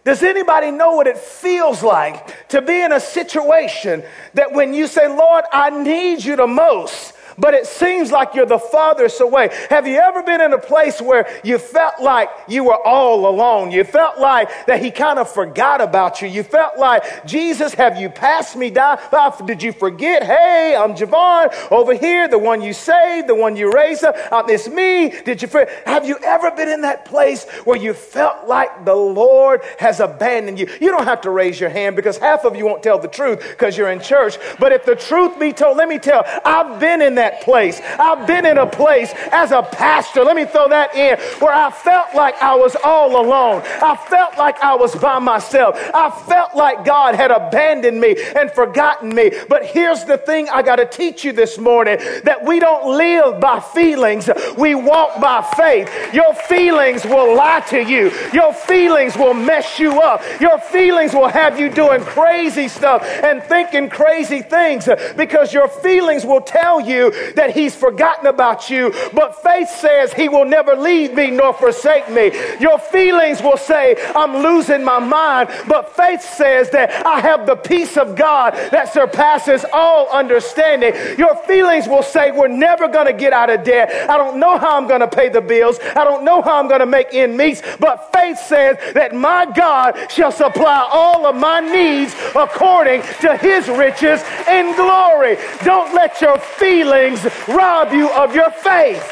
Does 0.04 0.22
anybody 0.22 0.70
know 0.70 0.94
what 0.94 1.08
it 1.08 1.18
feels 1.18 1.82
like 1.82 2.48
to 2.50 2.62
be 2.62 2.80
in 2.80 2.92
a 2.92 3.00
situation 3.00 4.04
that 4.36 4.54
when 4.54 4.74
you 4.76 4.86
say, 4.86 5.08
Lord, 5.08 5.46
I 5.52 5.72
need 5.72 6.24
you 6.24 6.36
the 6.36 6.46
most, 6.48 7.14
but 7.38 7.54
it 7.54 7.66
seems 7.66 8.12
like 8.12 8.34
you're 8.34 8.46
the 8.46 8.60
farthest 8.60 9.22
away. 9.22 9.50
Have 9.70 9.88
you 9.88 9.98
ever 9.98 10.24
been 10.24 10.42
in 10.42 10.54
a 10.54 10.58
place 10.58 11.02
where 11.02 11.28
you 11.44 11.58
felt 11.58 12.02
like 12.02 12.30
you 12.48 12.64
were 12.64 12.82
all 12.86 13.28
alone? 13.28 13.72
You 13.72 13.84
felt 13.84 14.20
like 14.20 14.50
that 14.68 14.82
he 14.82 14.92
kind 14.92 15.20
of 15.20 15.30
forgot 15.30 15.82
about 15.82 16.22
you. 16.22 16.28
You 16.28 16.44
felt 16.44 16.78
like, 16.78 17.26
Jesus, 17.26 17.74
have 17.74 17.98
you 17.98 18.10
passed 18.10 18.56
me 18.56 18.70
down? 18.70 19.00
Did 19.46 19.62
you 19.62 19.72
forget? 19.72 20.24
Hey, 20.24 20.76
I'm 20.78 20.94
Javon 20.94 21.54
over 21.72 21.94
here, 21.94 22.28
the 22.28 22.38
one 22.38 22.62
you 22.62 22.74
saved, 22.74 23.28
the 23.28 23.36
one 23.36 23.56
you 23.56 23.72
raised 23.72 24.04
up. 24.04 24.16
Um, 24.32 24.50
it's 24.50 24.68
me. 24.68 25.10
Did 25.10 25.42
you 25.42 25.48
forget? 25.48 25.70
Have 25.86 26.06
you 26.06 26.18
ever 26.24 26.52
been 26.52 26.70
in 26.70 26.82
that 26.82 27.06
place 27.06 27.46
where 27.66 27.78
you 27.78 27.94
felt 27.94 28.48
like 28.48 28.86
the 28.86 28.96
Lord 28.96 29.62
has 29.80 30.00
abandoned 30.00 30.60
you? 30.60 30.68
You 30.80 30.92
don't 30.92 31.06
have 31.06 31.22
to 31.22 31.30
raise 31.30 31.60
your 31.60 31.70
hand 31.70 31.96
because 31.96 32.18
half 32.18 32.46
of 32.46 32.56
you 32.56 32.66
won't 32.66 32.84
tell 32.84 33.00
the 33.00 33.08
truth 33.08 33.40
because 33.50 33.78
you're 33.78 33.92
in 33.92 34.00
church. 34.00 34.38
But 34.60 34.72
if 34.72 34.86
the 34.86 34.96
truth 34.96 35.40
be 35.40 35.52
told, 35.52 35.78
let 35.78 35.90
me 35.90 36.00
tell, 36.00 36.24
I've 36.46 36.80
been 36.80 37.02
in 37.02 37.16
that 37.16 37.25
place. 37.42 37.82
I've 38.00 38.28
been 38.28 38.46
in 38.46 38.58
a 38.58 38.68
place 38.68 39.14
as 39.32 39.52
a 39.52 39.64
pastor. 39.64 40.24
Let 40.24 40.36
me 40.36 40.46
throw 40.46 40.68
that 40.70 40.96
in 40.96 41.18
where 41.40 41.54
I 41.54 41.72
felt 41.72 42.16
like 42.16 42.36
I 42.42 42.56
was 42.56 42.76
all 42.84 43.22
alone. 43.22 43.62
I 43.66 43.96
felt 43.96 44.38
like 44.38 44.60
I 44.62 44.76
was 44.76 44.96
by 44.96 45.20
myself. 45.20 45.78
I 45.94 46.10
felt 46.28 46.56
like 46.56 46.86
God 46.86 47.16
had 47.16 47.32
abandoned 47.32 48.00
me 48.00 48.16
and 48.36 48.52
forgotten 48.52 49.14
me. 49.14 49.32
But 49.50 49.66
here's 49.66 50.04
the 50.06 50.18
thing 50.18 50.50
I 50.50 50.62
got 50.62 50.78
to 50.78 50.86
teach 50.86 51.24
you 51.24 51.32
this 51.32 51.58
morning 51.58 51.98
that 52.24 52.46
we 52.46 52.60
don't 52.60 52.98
live 52.98 53.40
by 53.40 53.60
feelings. 53.60 54.30
We 54.58 54.76
walk 54.76 55.20
by 55.20 55.42
faith. 55.56 55.90
Your 56.14 56.34
feelings 56.34 57.04
will 57.06 57.36
lie 57.36 57.62
to 57.70 57.84
you. 57.84 58.12
Your 58.34 58.54
feelings 58.54 59.16
will 59.16 59.34
mess 59.34 59.80
you 59.80 60.00
up. 60.02 60.22
Your 60.40 60.60
feelings 60.60 61.14
will 61.14 61.28
have 61.28 61.60
you 61.60 61.70
doing 61.70 62.02
crazy 62.02 62.68
stuff 62.68 63.04
and 63.04 63.42
thinking 63.44 63.90
crazy 63.90 64.42
things 64.42 64.88
because 65.16 65.54
your 65.54 65.68
feelings 65.68 66.26
will 66.26 66.42
tell 66.42 66.80
you 66.80 67.12
that 67.36 67.52
he's 67.54 67.76
forgotten 67.76 68.28
about 68.28 68.70
you. 68.70 68.94
But 69.14 69.42
faith 69.42 69.70
says 69.70 70.14
he 70.14 70.30
will 70.30 70.46
never 70.46 70.76
leave 70.76 71.14
me 71.14 71.32
nor 71.32 71.54
forsake 71.54 72.10
me. 72.10 72.32
Your 72.60 72.80
feelings 72.80 73.42
will 73.42 73.58
say, 73.58 73.96
I'm 74.16 74.38
losing 74.44 74.84
my 74.84 75.00
mind. 75.00 75.50
But 75.68 75.96
faith 75.96 76.22
says 76.22 76.70
that 76.72 77.06
I 77.06 77.20
have 77.20 77.46
the 77.46 77.56
peace 77.56 77.98
of 77.98 78.16
God 78.16 78.54
that 78.72 78.92
surpasses 78.92 79.66
all 79.74 80.10
understanding. 80.10 80.94
Your 81.18 81.36
feelings 81.44 81.88
will 81.88 82.04
say, 82.04 82.32
We're 82.32 82.48
never 82.48 82.88
going 82.88 83.08
to 83.08 83.14
get 83.14 83.34
out 83.34 83.50
of 83.50 83.64
debt. 83.64 84.10
I 84.10 84.18
don't 84.18 84.40
know 84.40 84.58
how 84.58 84.78
I'm 84.78 84.88
going 84.88 85.02
to 85.02 85.08
pay 85.08 85.30
the 85.30 85.42
bills. 85.42 85.80
I 85.96 86.04
don't 86.04 86.24
know 86.24 86.42
how 86.42 86.60
I'm 86.60 86.68
going 86.68 86.80
to 86.80 86.86
make 86.86 87.08
end 87.14 87.38
meets. 87.38 87.62
But 87.80 88.12
faith 88.14 88.40
says 88.40 88.78
that 88.94 89.14
my 89.14 89.46
God 89.56 90.12
shall 90.12 90.32
supply 90.32 90.88
all 90.92 91.26
of 91.26 91.36
my 91.36 91.60
needs 91.60 92.16
according 92.36 93.02
to 93.22 93.38
his 93.38 93.68
riches 93.68 94.22
in 94.48 94.76
glory. 94.76 95.38
Don't 95.64 95.94
let 95.94 96.22
your 96.22 96.38
feelings 96.40 97.05
rob 97.48 97.94
you 97.94 98.10
of 98.10 98.36
your 98.36 98.52
faith. 98.52 99.12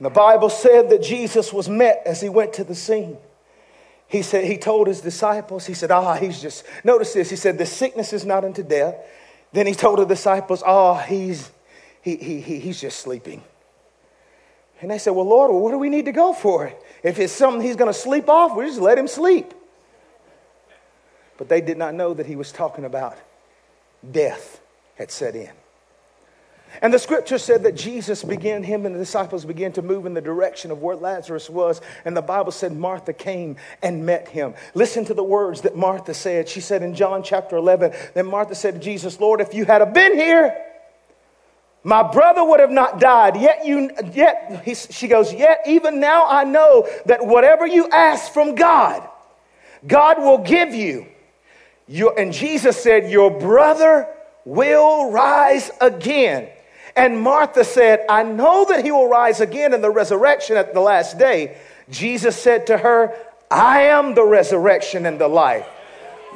The 0.00 0.10
Bible 0.10 0.48
said 0.48 0.90
that 0.90 1.02
Jesus 1.02 1.52
was 1.52 1.68
met 1.68 2.02
as 2.06 2.20
he 2.20 2.28
went 2.28 2.52
to 2.54 2.64
the 2.64 2.74
scene. 2.74 3.18
He 4.06 4.22
said, 4.22 4.44
he 4.44 4.56
told 4.56 4.86
his 4.86 5.00
disciples, 5.00 5.66
he 5.66 5.74
said, 5.74 5.90
ah, 5.90 6.14
he's 6.14 6.40
just, 6.40 6.64
notice 6.82 7.12
this, 7.12 7.28
he 7.30 7.36
said, 7.36 7.58
the 7.58 7.66
sickness 7.66 8.12
is 8.12 8.24
not 8.24 8.44
unto 8.44 8.62
death. 8.62 8.94
Then 9.52 9.66
he 9.66 9.74
told 9.74 9.98
the 9.98 10.04
disciples, 10.04 10.62
oh, 10.64 10.94
he's, 10.94 11.50
he, 12.00 12.16
he, 12.16 12.40
he, 12.40 12.58
he's 12.58 12.80
just 12.80 13.00
sleeping. 13.00 13.42
And 14.80 14.90
they 14.90 14.98
said, 14.98 15.10
well, 15.10 15.26
Lord, 15.26 15.50
what 15.52 15.72
do 15.72 15.78
we 15.78 15.88
need 15.88 16.04
to 16.04 16.12
go 16.12 16.32
for? 16.32 16.72
If 17.02 17.18
it's 17.18 17.32
something 17.32 17.60
he's 17.60 17.76
going 17.76 17.92
to 17.92 17.98
sleep 17.98 18.28
off, 18.28 18.56
we 18.56 18.66
just 18.66 18.80
let 18.80 18.96
him 18.96 19.08
sleep. 19.08 19.52
But 21.36 21.48
they 21.48 21.60
did 21.60 21.76
not 21.76 21.94
know 21.94 22.14
that 22.14 22.26
he 22.26 22.36
was 22.36 22.52
talking 22.52 22.84
about 22.84 23.18
death 24.10 24.60
had 24.96 25.10
set 25.10 25.34
in. 25.34 25.50
And 26.82 26.92
the 26.92 26.98
scripture 26.98 27.38
said 27.38 27.62
that 27.64 27.74
Jesus 27.74 28.22
began, 28.22 28.62
him 28.62 28.86
and 28.86 28.94
the 28.94 28.98
disciples 28.98 29.44
began 29.44 29.72
to 29.72 29.82
move 29.82 30.06
in 30.06 30.14
the 30.14 30.20
direction 30.20 30.70
of 30.70 30.82
where 30.82 30.96
Lazarus 30.96 31.48
was. 31.48 31.80
And 32.04 32.16
the 32.16 32.22
Bible 32.22 32.52
said 32.52 32.76
Martha 32.76 33.12
came 33.12 33.56
and 33.82 34.06
met 34.06 34.28
him. 34.28 34.54
Listen 34.74 35.04
to 35.06 35.14
the 35.14 35.24
words 35.24 35.62
that 35.62 35.76
Martha 35.76 36.14
said. 36.14 36.48
She 36.48 36.60
said 36.60 36.82
in 36.82 36.94
John 36.94 37.22
chapter 37.22 37.56
11, 37.56 37.92
then 38.14 38.26
Martha 38.26 38.54
said 38.54 38.74
to 38.74 38.80
Jesus, 38.80 39.18
Lord, 39.18 39.40
if 39.40 39.54
you 39.54 39.64
had 39.64 39.92
been 39.92 40.14
here, 40.14 40.56
my 41.82 42.02
brother 42.02 42.44
would 42.44 42.60
have 42.60 42.70
not 42.70 43.00
died. 43.00 43.36
Yet 43.36 43.64
you, 43.64 43.90
yet, 44.12 44.62
he, 44.64 44.74
she 44.74 45.08
goes, 45.08 45.32
yet 45.32 45.62
even 45.66 46.00
now 46.00 46.26
I 46.28 46.44
know 46.44 46.86
that 47.06 47.26
whatever 47.26 47.66
you 47.66 47.88
ask 47.88 48.32
from 48.32 48.54
God, 48.54 49.08
God 49.86 50.18
will 50.18 50.38
give 50.38 50.74
you. 50.74 51.06
Your, 51.88 52.18
and 52.18 52.32
Jesus 52.32 52.80
said, 52.80 53.10
Your 53.10 53.30
brother 53.30 54.06
will 54.44 55.10
rise 55.10 55.70
again. 55.80 56.48
And 56.94 57.20
Martha 57.20 57.64
said, 57.64 58.04
I 58.08 58.22
know 58.22 58.66
that 58.66 58.84
he 58.84 58.90
will 58.90 59.08
rise 59.08 59.40
again 59.40 59.72
in 59.72 59.80
the 59.80 59.90
resurrection 59.90 60.56
at 60.56 60.74
the 60.74 60.80
last 60.80 61.18
day. 61.18 61.56
Jesus 61.90 62.36
said 62.36 62.66
to 62.66 62.78
her, 62.78 63.14
I 63.50 63.82
am 63.82 64.14
the 64.14 64.24
resurrection 64.24 65.06
and 65.06 65.18
the 65.18 65.28
life. 65.28 65.66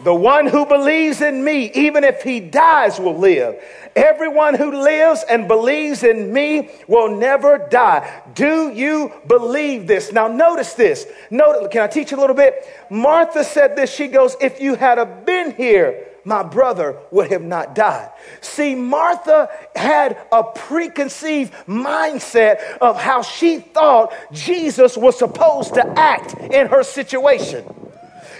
The 0.04 0.14
one 0.14 0.46
who 0.46 0.66
believes 0.66 1.20
in 1.20 1.44
me, 1.44 1.70
even 1.74 2.02
if 2.02 2.22
he 2.22 2.40
dies, 2.40 2.98
will 2.98 3.16
live. 3.16 3.62
Everyone 3.94 4.54
who 4.54 4.72
lives 4.72 5.24
and 5.28 5.46
believes 5.46 6.02
in 6.02 6.32
me 6.32 6.70
will 6.88 7.14
never 7.16 7.68
die. 7.70 8.22
Do 8.34 8.70
you 8.70 9.12
believe 9.26 9.86
this? 9.86 10.12
Now, 10.12 10.28
notice 10.28 10.74
this. 10.74 11.06
Notice, 11.30 11.68
can 11.70 11.82
I 11.82 11.86
teach 11.88 12.10
you 12.10 12.16
a 12.16 12.20
little 12.20 12.36
bit? 12.36 12.66
Martha 12.90 13.44
said 13.44 13.76
this. 13.76 13.94
She 13.94 14.08
goes, 14.08 14.34
If 14.40 14.60
you 14.60 14.74
had 14.74 15.26
been 15.26 15.54
here, 15.54 16.06
my 16.24 16.42
brother 16.42 16.96
would 17.10 17.30
have 17.30 17.42
not 17.42 17.74
died. 17.74 18.10
See, 18.40 18.74
Martha 18.74 19.50
had 19.74 20.16
a 20.30 20.42
preconceived 20.44 21.52
mindset 21.66 22.78
of 22.78 23.00
how 23.00 23.22
she 23.22 23.58
thought 23.58 24.14
Jesus 24.32 24.96
was 24.96 25.18
supposed 25.18 25.74
to 25.74 25.86
act 25.98 26.34
in 26.34 26.68
her 26.68 26.82
situation. 26.82 27.64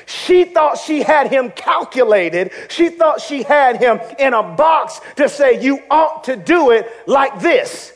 She 0.07 0.45
thought 0.45 0.79
she 0.79 1.03
had 1.03 1.29
him 1.29 1.51
calculated. 1.51 2.53
She 2.69 2.89
thought 2.89 3.21
she 3.21 3.43
had 3.43 3.77
him 3.79 4.01
in 4.19 4.35
a 4.35 4.43
box 4.43 5.01
to 5.17 5.29
say, 5.29 5.63
You 5.63 5.81
ought 5.91 6.25
to 6.25 6.37
do 6.37 6.71
it 6.71 6.91
like 7.07 7.41
this. 7.41 7.93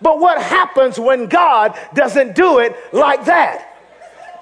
But 0.00 0.20
what 0.20 0.40
happens 0.40 0.98
when 0.98 1.26
God 1.26 1.78
doesn't 1.94 2.34
do 2.34 2.58
it 2.58 2.76
like 2.92 3.24
that? 3.24 3.67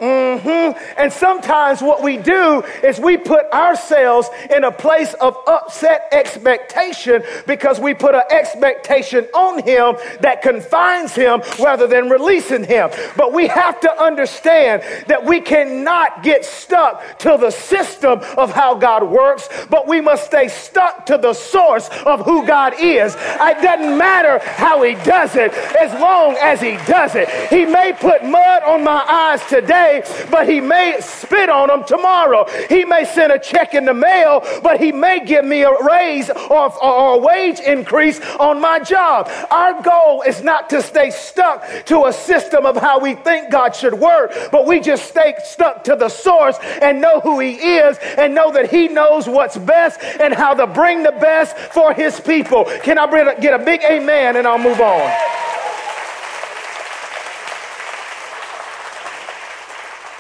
Mm-hmm. 0.00 1.00
And 1.00 1.12
sometimes 1.12 1.80
what 1.80 2.02
we 2.02 2.16
do 2.18 2.62
is 2.84 3.00
we 3.00 3.16
put 3.16 3.50
ourselves 3.52 4.28
in 4.54 4.64
a 4.64 4.72
place 4.72 5.14
of 5.14 5.36
upset 5.46 6.08
expectation 6.12 7.22
because 7.46 7.80
we 7.80 7.94
put 7.94 8.14
an 8.14 8.24
expectation 8.30 9.24
on 9.34 9.62
him 9.62 9.96
that 10.20 10.42
confines 10.42 11.14
him 11.14 11.42
rather 11.58 11.86
than 11.86 12.10
releasing 12.10 12.64
him. 12.64 12.90
But 13.16 13.32
we 13.32 13.46
have 13.48 13.80
to 13.80 14.02
understand 14.02 14.82
that 15.06 15.24
we 15.24 15.40
cannot 15.40 16.22
get 16.22 16.44
stuck 16.44 17.18
to 17.20 17.36
the 17.40 17.50
system 17.50 18.20
of 18.36 18.52
how 18.52 18.74
God 18.74 19.04
works, 19.04 19.48
but 19.70 19.86
we 19.86 20.00
must 20.00 20.26
stay 20.26 20.48
stuck 20.48 21.06
to 21.06 21.16
the 21.16 21.32
source 21.32 21.88
of 22.04 22.24
who 22.24 22.46
God 22.46 22.74
is. 22.78 23.14
It 23.16 23.62
doesn't 23.62 23.96
matter 23.96 24.38
how 24.44 24.82
he 24.82 24.94
does 25.04 25.36
it 25.36 25.52
as 25.80 25.92
long 26.00 26.36
as 26.42 26.60
he 26.60 26.76
does 26.86 27.14
it. 27.14 27.28
He 27.48 27.64
may 27.64 27.92
put 27.98 28.24
mud 28.24 28.62
on 28.62 28.84
my 28.84 29.04
eyes 29.08 29.44
today 29.46 29.86
today, 29.87 30.26
but 30.31 30.49
he 30.49 30.61
may 30.61 30.99
spit 31.00 31.49
on 31.49 31.69
them 31.69 31.85
tomorrow. 31.85 32.47
He 32.69 32.85
may 32.85 33.05
send 33.05 33.33
a 33.33 33.38
check 33.38 33.75
in 33.75 33.85
the 33.85 33.95
mail, 33.95 34.43
but 34.62 34.81
he 34.81 34.93
may 34.93 35.25
give 35.25 35.45
me 35.45 35.62
a 35.62 35.73
raise 35.83 36.31
or, 36.31 36.85
or 36.85 37.14
a 37.14 37.19
wage 37.19 37.61
increase 37.61 38.21
on 38.38 38.61
my 38.61 38.78
job. 38.81 39.28
Our 39.50 39.83
goal 39.83 40.23
is 40.23 40.43
not 40.43 40.71
to 40.71 40.83
stay 40.83 41.11
stuck 41.11 41.64
to 41.87 42.07
a 42.07 42.12
system 42.12 42.66
of 42.66 42.76
how 42.76 42.99
we 43.00 43.14
think 43.14 43.50
God 43.50 43.75
should 43.75 43.95
work, 43.95 44.33
but 44.50 44.66
we 44.66 44.81
just 44.81 45.07
stay 45.07 45.35
stuck 45.45 45.85
to 45.85 45.97
the 45.97 46.09
source 46.09 46.59
and 46.83 47.00
know 47.00 47.21
who 47.21 47.40
he 47.40 47.55
is 47.55 47.99
and 48.19 48.35
know 48.35 48.52
that 48.52 48.71
he 48.71 48.88
knows 48.88 49.28
what's 49.28 49.57
best 49.57 50.00
and 50.21 50.35
how 50.35 50.55
to 50.55 50.66
bring 50.66 51.02
the 51.02 51.12
best 51.12 51.57
for 51.57 51.93
his 51.95 52.21
people. 52.21 52.64
Can 52.83 52.99
I 52.99 53.07
get 53.40 53.61
a 53.61 53.64
big 53.64 53.83
amen 53.83 54.37
and 54.37 54.47
I'll 54.47 54.59
move 54.59 54.81
on? 54.81 55.37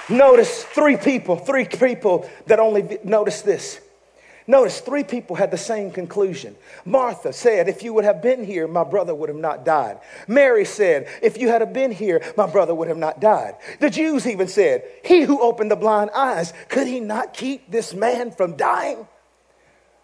Notice 0.08 0.62
three 0.64 0.96
people, 0.96 1.36
three 1.36 1.64
people 1.64 2.28
that 2.46 2.60
only 2.60 2.98
notice 3.02 3.42
this. 3.42 3.80
Notice 4.48 4.78
three 4.80 5.02
people 5.02 5.34
had 5.34 5.50
the 5.50 5.58
same 5.58 5.90
conclusion. 5.90 6.54
Martha 6.84 7.32
said, 7.32 7.68
If 7.68 7.82
you 7.82 7.92
would 7.94 8.04
have 8.04 8.22
been 8.22 8.44
here, 8.44 8.68
my 8.68 8.84
brother 8.84 9.12
would 9.12 9.28
have 9.28 9.38
not 9.38 9.64
died. 9.64 9.98
Mary 10.28 10.64
said, 10.64 11.08
If 11.20 11.36
you 11.36 11.48
had 11.48 11.62
have 11.62 11.72
been 11.72 11.90
here, 11.90 12.22
my 12.36 12.46
brother 12.46 12.72
would 12.72 12.86
have 12.86 12.96
not 12.96 13.20
died. 13.20 13.56
The 13.80 13.90
Jews 13.90 14.24
even 14.26 14.46
said, 14.46 14.84
He 15.04 15.22
who 15.22 15.40
opened 15.40 15.72
the 15.72 15.76
blind 15.76 16.10
eyes, 16.14 16.52
could 16.68 16.86
he 16.86 17.00
not 17.00 17.34
keep 17.34 17.68
this 17.68 17.92
man 17.92 18.30
from 18.30 18.56
dying? 18.56 19.08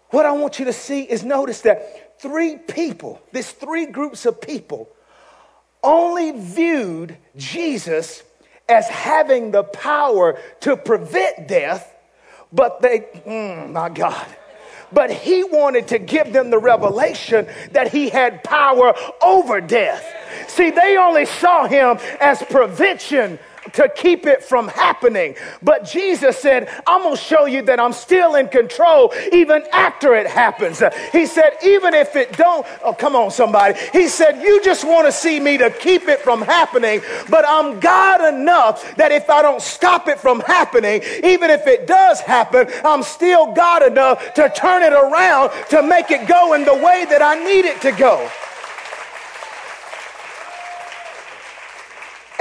What 0.09 0.25
I 0.25 0.33
want 0.33 0.59
you 0.59 0.65
to 0.65 0.73
see 0.73 1.03
is 1.03 1.23
notice 1.23 1.61
that 1.61 2.19
three 2.19 2.57
people, 2.57 3.21
these 3.31 3.49
three 3.49 3.85
groups 3.85 4.25
of 4.25 4.41
people, 4.41 4.89
only 5.81 6.31
viewed 6.31 7.17
Jesus 7.37 8.23
as 8.69 8.87
having 8.87 9.51
the 9.51 9.63
power 9.63 10.39
to 10.61 10.77
prevent 10.77 11.47
death, 11.47 11.93
but 12.51 12.81
they, 12.81 12.99
mm, 13.25 13.71
my 13.71 13.89
God, 13.89 14.25
but 14.91 15.11
he 15.11 15.43
wanted 15.43 15.87
to 15.89 15.99
give 15.99 16.33
them 16.33 16.49
the 16.49 16.59
revelation 16.59 17.47
that 17.71 17.91
he 17.91 18.09
had 18.09 18.43
power 18.43 18.93
over 19.21 19.59
death. 19.59 20.05
See, 20.47 20.69
they 20.69 20.97
only 20.97 21.25
saw 21.25 21.67
him 21.67 21.97
as 22.19 22.41
prevention 22.43 23.39
to 23.73 23.89
keep 23.95 24.25
it 24.25 24.43
from 24.43 24.67
happening. 24.67 25.35
But 25.61 25.85
Jesus 25.85 26.37
said, 26.37 26.69
I'm 26.85 27.03
going 27.03 27.15
to 27.15 27.21
show 27.21 27.45
you 27.45 27.61
that 27.63 27.79
I'm 27.79 27.93
still 27.93 28.35
in 28.35 28.47
control 28.49 29.13
even 29.31 29.63
after 29.71 30.15
it 30.15 30.27
happens. 30.27 30.81
He 31.11 31.25
said, 31.25 31.57
even 31.63 31.93
if 31.93 32.15
it 32.15 32.35
don't, 32.37 32.65
oh, 32.83 32.93
come 32.93 33.15
on, 33.15 33.31
somebody. 33.31 33.79
He 33.91 34.07
said, 34.07 34.41
you 34.41 34.61
just 34.63 34.83
want 34.83 35.07
to 35.07 35.11
see 35.11 35.39
me 35.39 35.57
to 35.57 35.69
keep 35.69 36.07
it 36.07 36.19
from 36.19 36.41
happening, 36.41 37.01
but 37.29 37.45
I'm 37.47 37.79
God 37.79 38.33
enough 38.33 38.95
that 38.95 39.11
if 39.11 39.29
I 39.29 39.41
don't 39.41 39.61
stop 39.61 40.07
it 40.07 40.19
from 40.19 40.41
happening, 40.41 41.01
even 41.23 41.49
if 41.49 41.65
it 41.67 41.87
does 41.87 42.19
happen, 42.19 42.67
I'm 42.83 43.03
still 43.03 43.53
God 43.53 43.83
enough 43.83 44.33
to 44.35 44.49
turn 44.49 44.83
it 44.83 44.93
around 44.93 45.51
to 45.69 45.81
make 45.83 46.11
it 46.11 46.27
go 46.27 46.53
in 46.53 46.65
the 46.65 46.73
way 46.73 47.05
that 47.09 47.21
I 47.21 47.35
need 47.35 47.65
it 47.65 47.81
to 47.81 47.91
go. 47.91 48.29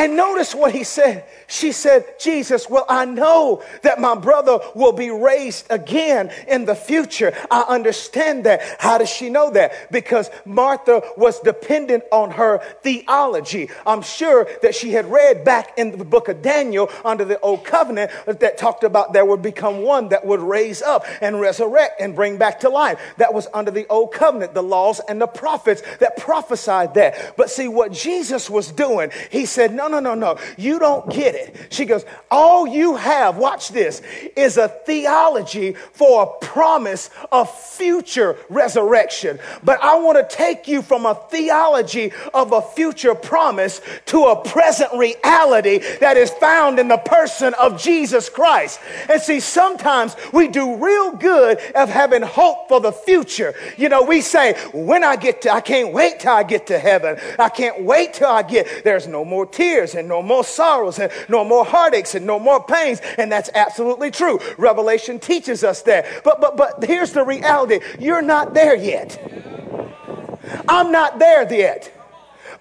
And 0.03 0.17
notice 0.17 0.53
what 0.53 0.73
he 0.73 0.83
said. 0.83 1.25
She 1.53 1.73
said, 1.73 2.19
Jesus, 2.19 2.71
well, 2.71 2.87
I 2.89 3.05
know 3.05 3.63
that 3.83 4.01
my 4.01 4.15
brother 4.15 4.59
will 4.75 4.93
be 4.93 5.11
raised 5.11 5.67
again 5.69 6.33
in 6.49 6.65
the 6.65 6.75
future. 6.75 7.37
I 7.51 7.61
understand 7.69 8.45
that. 8.45 8.63
How 8.79 8.97
does 8.97 9.11
she 9.11 9.29
know 9.29 9.51
that? 9.51 9.93
Because 9.93 10.31
Martha 10.47 11.03
was 11.19 11.41
dependent 11.41 12.05
on 12.11 12.31
her 12.31 12.61
theology. 12.83 13.69
I'm 13.85 14.01
sure 14.01 14.49
that 14.63 14.75
she 14.75 14.93
had 14.93 15.11
read 15.11 15.45
back 15.45 15.77
in 15.77 15.99
the 15.99 16.07
book 16.07 16.29
of 16.29 16.41
Daniel 16.41 16.89
under 17.05 17.27
the 17.27 17.39
old 17.41 17.67
covenant 17.67 18.11
that 18.25 18.57
talked 18.57 18.83
about 18.83 19.13
there 19.13 19.27
would 19.27 19.43
become 19.43 19.83
one 19.83 20.09
that 20.09 20.25
would 20.25 20.41
raise 20.41 20.81
up 20.81 21.05
and 21.21 21.39
resurrect 21.39 22.01
and 22.01 22.15
bring 22.17 22.39
back 22.39 22.61
to 22.61 22.71
life. 22.71 22.99
That 23.19 23.35
was 23.35 23.47
under 23.53 23.71
the 23.71 23.87
old 23.89 24.15
covenant, 24.15 24.55
the 24.55 24.63
laws 24.63 25.03
and 25.07 25.21
the 25.21 25.27
prophets 25.27 25.83
that 26.01 26.17
prophesied 26.17 26.95
that. 26.95 27.37
But 27.37 27.51
see 27.51 27.69
what 27.69 27.93
Jesus 27.93 28.49
was 28.49 28.73
doing, 28.73 29.11
he 29.31 29.45
said, 29.45 29.75
no, 29.75 29.87
no, 29.87 30.01
no, 30.01 30.15
no, 30.15 30.39
you 30.57 30.79
don't 30.79 31.11
get 31.13 31.35
it. 31.35 31.42
She 31.71 31.85
goes, 31.85 32.05
All 32.31 32.67
you 32.67 32.97
have, 32.97 33.37
watch 33.37 33.69
this, 33.69 34.03
is 34.37 34.57
a 34.57 34.69
theology 34.69 35.73
for 35.93 36.23
a 36.23 36.45
promise 36.45 37.11
of 37.31 37.51
future 37.51 38.37
resurrection. 38.49 39.39
But 39.65 39.83
I 39.83 39.99
want 39.99 40.19
to 40.19 40.37
take 40.37 40.69
you 40.69 40.83
from 40.83 41.07
a 41.07 41.15
theology 41.15 42.13
of 42.35 42.53
a 42.53 42.63
future 42.63 43.15
promise 43.15 43.81
to 44.07 44.25
a 44.25 44.43
present 44.49 44.93
reality 44.95 45.79
that 46.01 46.17
is 46.17 46.31
found 46.31 46.79
in 46.79 46.89
the 46.89 46.99
person 46.99 47.55
of 47.55 47.81
Jesus 47.81 48.29
Christ. 48.29 48.81
And 49.09 49.21
see, 49.21 49.41
sometimes 49.41 50.17
we 50.33 50.49
do 50.49 50.77
real 50.77 51.13
good 51.13 51.59
of 51.75 51.89
having 51.89 52.23
hope 52.23 52.69
for 52.69 52.81
the 52.81 52.93
future. 52.93 53.55
You 53.77 53.89
know, 53.89 54.03
we 54.03 54.21
say, 54.21 54.55
when 54.73 55.05
I 55.05 55.17
get 55.17 55.43
to, 55.43 55.51
I 55.51 55.61
can't 55.61 55.93
wait 55.93 56.21
till 56.21 56.33
I 56.33 56.43
get 56.43 56.67
to 56.69 56.79
heaven. 56.79 57.19
I 57.39 57.49
can't 57.49 57.83
wait 57.83 58.15
till 58.15 58.29
I 58.29 58.43
get, 58.43 58.85
there's 58.85 59.07
no 59.07 59.25
more 59.25 59.47
tears 59.47 59.95
and 59.95 60.09
no 60.09 60.23
more 60.23 60.45
sorrows 60.45 60.99
and 60.99 61.13
no 61.29 61.45
more 61.45 61.65
heartaches 61.65 62.15
and 62.15 62.27
no 62.27 62.39
more 62.39 62.63
pains. 62.63 63.01
And 63.19 63.31
that's 63.31 63.51
absolutely 63.55 64.11
true. 64.11 64.39
Revelation 64.59 65.19
teaches 65.19 65.65
us 65.65 65.83
that. 65.83 66.07
But, 66.25 66.41
but, 66.41 66.57
but 66.57 66.85
here's 66.85 67.13
the 67.13 67.25
reality 67.25 67.81
you're 67.99 68.23
not 68.23 68.55
there 68.55 68.77
yet. 68.77 69.19
I'm 70.69 70.93
not 70.93 71.19
there 71.19 71.51
yet. 71.53 72.02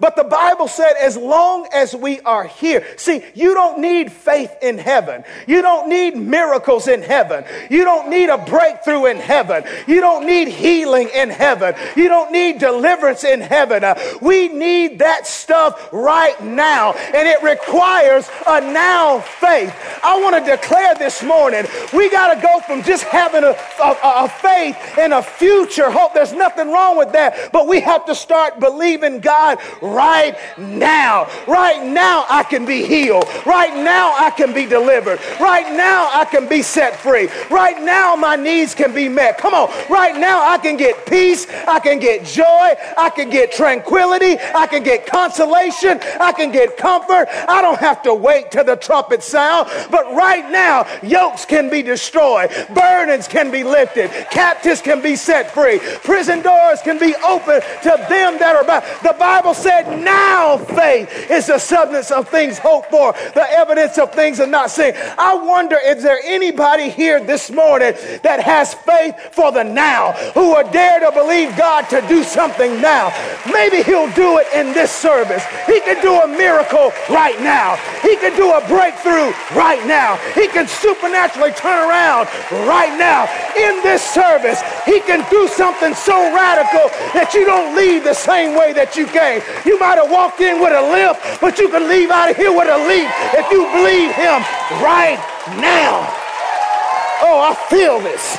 But 0.01 0.15
the 0.15 0.23
Bible 0.23 0.67
said, 0.67 0.93
as 0.99 1.15
long 1.15 1.67
as 1.71 1.95
we 1.95 2.19
are 2.21 2.43
here, 2.43 2.83
see, 2.97 3.23
you 3.35 3.53
don't 3.53 3.79
need 3.79 4.11
faith 4.11 4.51
in 4.59 4.79
heaven. 4.79 5.23
You 5.45 5.61
don't 5.61 5.89
need 5.89 6.17
miracles 6.17 6.87
in 6.87 7.03
heaven. 7.03 7.45
You 7.69 7.83
don't 7.83 8.09
need 8.09 8.29
a 8.29 8.39
breakthrough 8.39 9.05
in 9.05 9.17
heaven. 9.17 9.63
You 9.87 10.01
don't 10.01 10.25
need 10.25 10.47
healing 10.47 11.09
in 11.13 11.29
heaven. 11.29 11.75
You 11.95 12.07
don't 12.07 12.31
need 12.31 12.57
deliverance 12.57 13.23
in 13.23 13.41
heaven. 13.41 13.83
Uh, 13.83 13.93
we 14.23 14.47
need 14.47 14.97
that 14.99 15.27
stuff 15.27 15.93
right 15.93 16.41
now, 16.43 16.93
and 16.93 17.27
it 17.27 17.43
requires 17.43 18.27
a 18.47 18.59
now 18.59 19.19
faith. 19.19 19.71
I 20.03 20.19
want 20.19 20.43
to 20.43 20.51
declare 20.51 20.95
this 20.95 21.21
morning 21.21 21.65
we 21.93 22.09
got 22.09 22.33
to 22.33 22.41
go 22.41 22.59
from 22.61 22.81
just 22.81 23.03
having 23.03 23.43
a, 23.43 23.55
a, 23.83 24.25
a 24.25 24.29
faith 24.29 24.75
and 24.97 25.13
a 25.13 25.21
future 25.21 25.91
hope. 25.91 26.15
There's 26.15 26.33
nothing 26.33 26.71
wrong 26.71 26.97
with 26.97 27.11
that, 27.11 27.51
but 27.51 27.67
we 27.67 27.81
have 27.81 28.03
to 28.07 28.15
start 28.15 28.59
believing 28.59 29.19
God 29.19 29.59
right 29.93 30.35
now. 30.57 31.27
Right 31.47 31.83
now, 31.83 32.25
I 32.29 32.43
can 32.43 32.65
be 32.65 32.85
healed. 32.85 33.25
Right 33.45 33.75
now, 33.75 34.13
I 34.17 34.31
can 34.31 34.53
be 34.53 34.65
delivered. 34.65 35.19
Right 35.39 35.71
now, 35.75 36.09
I 36.13 36.25
can 36.25 36.47
be 36.47 36.61
set 36.61 36.95
free. 36.95 37.29
Right 37.49 37.81
now, 37.81 38.15
my 38.15 38.35
needs 38.35 38.75
can 38.75 38.93
be 38.93 39.09
met. 39.09 39.37
Come 39.37 39.53
on. 39.53 39.69
Right 39.89 40.15
now, 40.15 40.47
I 40.47 40.57
can 40.57 40.77
get 40.77 41.05
peace. 41.05 41.47
I 41.67 41.79
can 41.79 41.99
get 41.99 42.25
joy. 42.25 42.73
I 42.97 43.11
can 43.15 43.29
get 43.29 43.51
tranquility. 43.51 44.37
I 44.55 44.67
can 44.67 44.83
get 44.83 45.05
consolation. 45.05 45.99
I 46.19 46.31
can 46.31 46.51
get 46.51 46.77
comfort. 46.77 47.27
I 47.47 47.61
don't 47.61 47.79
have 47.79 48.01
to 48.03 48.13
wait 48.13 48.51
till 48.51 48.63
the 48.63 48.75
trumpet 48.75 49.23
sound. 49.23 49.69
But 49.89 50.13
right 50.13 50.49
now, 50.49 50.87
yokes 51.03 51.45
can 51.45 51.69
be 51.69 51.81
destroyed. 51.81 52.49
Burdens 52.73 53.27
can 53.27 53.51
be 53.51 53.63
lifted. 53.63 54.09
Captives 54.31 54.81
can 54.81 55.01
be 55.01 55.15
set 55.15 55.51
free. 55.51 55.79
Prison 56.03 56.41
doors 56.41 56.81
can 56.81 56.99
be 56.99 57.15
opened 57.27 57.63
to 57.83 58.05
them 58.09 58.37
that 58.39 58.55
are 58.55 58.63
bound. 58.63 58.85
The 59.03 59.15
Bible 59.17 59.53
said 59.53 59.80
said, 59.83 60.03
now 60.03 60.57
faith 60.57 61.29
is 61.29 61.47
the 61.47 61.59
substance 61.59 62.11
of 62.11 62.27
things 62.29 62.57
hoped 62.57 62.89
for, 62.89 63.13
the 63.33 63.45
evidence 63.49 63.97
of 63.97 64.13
things 64.13 64.39
are 64.39 64.47
not 64.47 64.69
seen. 64.69 64.93
I 65.17 65.35
wonder 65.35 65.77
is 65.77 66.03
there 66.03 66.19
anybody 66.23 66.89
here 66.89 67.23
this 67.23 67.51
morning 67.51 67.93
that 68.23 68.41
has 68.43 68.73
faith 68.73 69.15
for 69.31 69.51
the 69.51 69.63
now, 69.63 70.13
who 70.33 70.53
are 70.53 70.63
dare 70.71 70.99
to 70.99 71.11
believe 71.11 71.55
God 71.57 71.89
to 71.89 72.01
do 72.07 72.23
something 72.23 72.81
now? 72.81 73.11
Maybe 73.51 73.83
He'll 73.83 74.11
do 74.13 74.39
it 74.39 74.47
in 74.53 74.73
this 74.73 74.91
service. 74.91 75.43
He 75.65 75.79
can 75.81 76.01
do 76.01 76.13
a 76.21 76.27
miracle 76.27 76.91
right 77.09 77.39
now. 77.41 77.75
He 78.01 78.15
can 78.17 78.35
do 78.35 78.51
a 78.51 78.65
breakthrough 78.67 79.31
right 79.55 79.85
now. 79.87 80.17
He 80.33 80.47
can 80.47 80.67
supernaturally 80.67 81.51
turn 81.53 81.89
around 81.89 82.27
right 82.67 82.95
now. 82.97 83.27
In 83.57 83.81
this 83.83 84.01
service, 84.01 84.61
He 84.85 84.99
can 85.01 85.27
do 85.29 85.47
something 85.47 85.93
so 85.93 86.33
radical 86.33 86.89
that 87.13 87.33
you 87.33 87.45
don't 87.45 87.75
leave 87.75 88.03
the 88.03 88.13
same 88.13 88.57
way 88.57 88.73
that 88.73 88.95
you 88.95 89.05
came. 89.07 89.41
You 89.65 89.79
might 89.79 89.95
have 89.95 90.09
walked 90.09 90.39
in 90.41 90.59
with 90.59 90.73
a 90.73 90.81
limp, 90.81 91.17
but 91.39 91.59
you 91.59 91.69
can 91.69 91.87
leave 91.87 92.09
out 92.09 92.29
of 92.29 92.37
here 92.37 92.51
with 92.51 92.67
a 92.67 92.77
leap 92.87 93.09
if 93.33 93.49
you 93.51 93.63
believe 93.71 94.11
him 94.15 94.41
right 94.81 95.19
now. 95.59 96.07
Oh, 97.23 97.39
I 97.39 97.55
feel 97.69 97.99
this. 97.99 98.37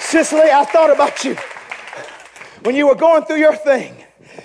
Cicely, 0.00 0.50
I 0.50 0.64
thought 0.64 0.92
about 0.92 1.24
you 1.24 1.36
when 2.64 2.76
you 2.76 2.86
were 2.86 2.94
going 2.94 3.24
through 3.24 3.38
your 3.38 3.56
thing. 3.56 4.01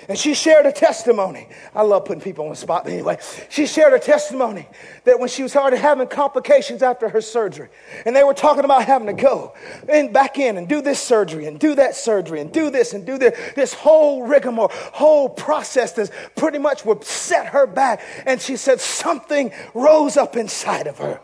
And 0.08 0.18
she 0.18 0.34
shared 0.34 0.66
a 0.66 0.72
testimony. 0.72 1.48
I 1.74 1.82
love 1.82 2.04
putting 2.04 2.22
people 2.22 2.44
on 2.44 2.50
the 2.50 2.56
spot, 2.56 2.88
anyway, 2.88 3.18
she 3.48 3.66
shared 3.66 3.92
a 3.92 3.98
testimony 3.98 4.66
that 5.04 5.18
when 5.18 5.28
she 5.28 5.42
was 5.42 5.54
already 5.56 5.76
having 5.76 6.06
complications 6.08 6.82
after 6.82 7.08
her 7.08 7.20
surgery, 7.20 7.68
and 8.06 8.14
they 8.14 8.24
were 8.24 8.34
talking 8.34 8.64
about 8.64 8.84
having 8.84 9.06
to 9.06 9.12
go 9.12 9.54
and 9.88 10.12
back 10.12 10.38
in 10.38 10.56
and 10.56 10.68
do 10.68 10.80
this 10.80 11.00
surgery 11.00 11.46
and 11.46 11.58
do 11.58 11.74
that 11.74 11.94
surgery 11.94 12.40
and 12.40 12.52
do 12.52 12.70
this 12.70 12.92
and 12.92 13.06
do 13.06 13.18
this, 13.18 13.38
this 13.54 13.74
whole 13.74 14.26
rigmarole, 14.26 14.70
whole 14.72 15.28
process 15.28 15.92
that 15.92 16.10
pretty 16.36 16.58
much 16.58 16.84
would 16.84 17.04
set 17.04 17.46
her 17.46 17.66
back. 17.66 18.02
And 18.26 18.40
she 18.40 18.56
said 18.56 18.80
something 18.80 19.52
rose 19.74 20.16
up 20.16 20.36
inside 20.36 20.86
of 20.86 20.98
her 20.98 21.20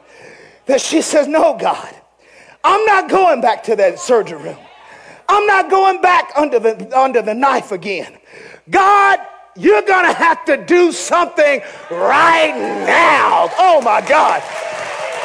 that 0.67 0.81
she 0.81 1.03
says, 1.03 1.27
No, 1.27 1.57
God, 1.57 1.95
I'm 2.63 2.85
not 2.87 3.09
going 3.09 3.41
back 3.41 3.65
to 3.65 3.77
that 3.77 3.99
surgery 3.99 4.43
room. 4.43 4.59
I'm 5.29 5.47
not 5.47 5.71
going 5.71 6.01
back 6.01 6.33
under 6.37 6.59
the, 6.59 6.99
under 6.99 7.23
the 7.23 7.35
knife 7.35 7.73
again. 7.73 8.19
God, 8.71 9.19
you're 9.57 9.83
going 9.83 10.07
to 10.07 10.13
have 10.13 10.45
to 10.47 10.57
do 10.57 10.91
something 10.91 11.61
right 11.91 12.55
now. 12.87 13.49
Oh 13.59 13.81
my 13.83 14.01
God. 14.07 14.43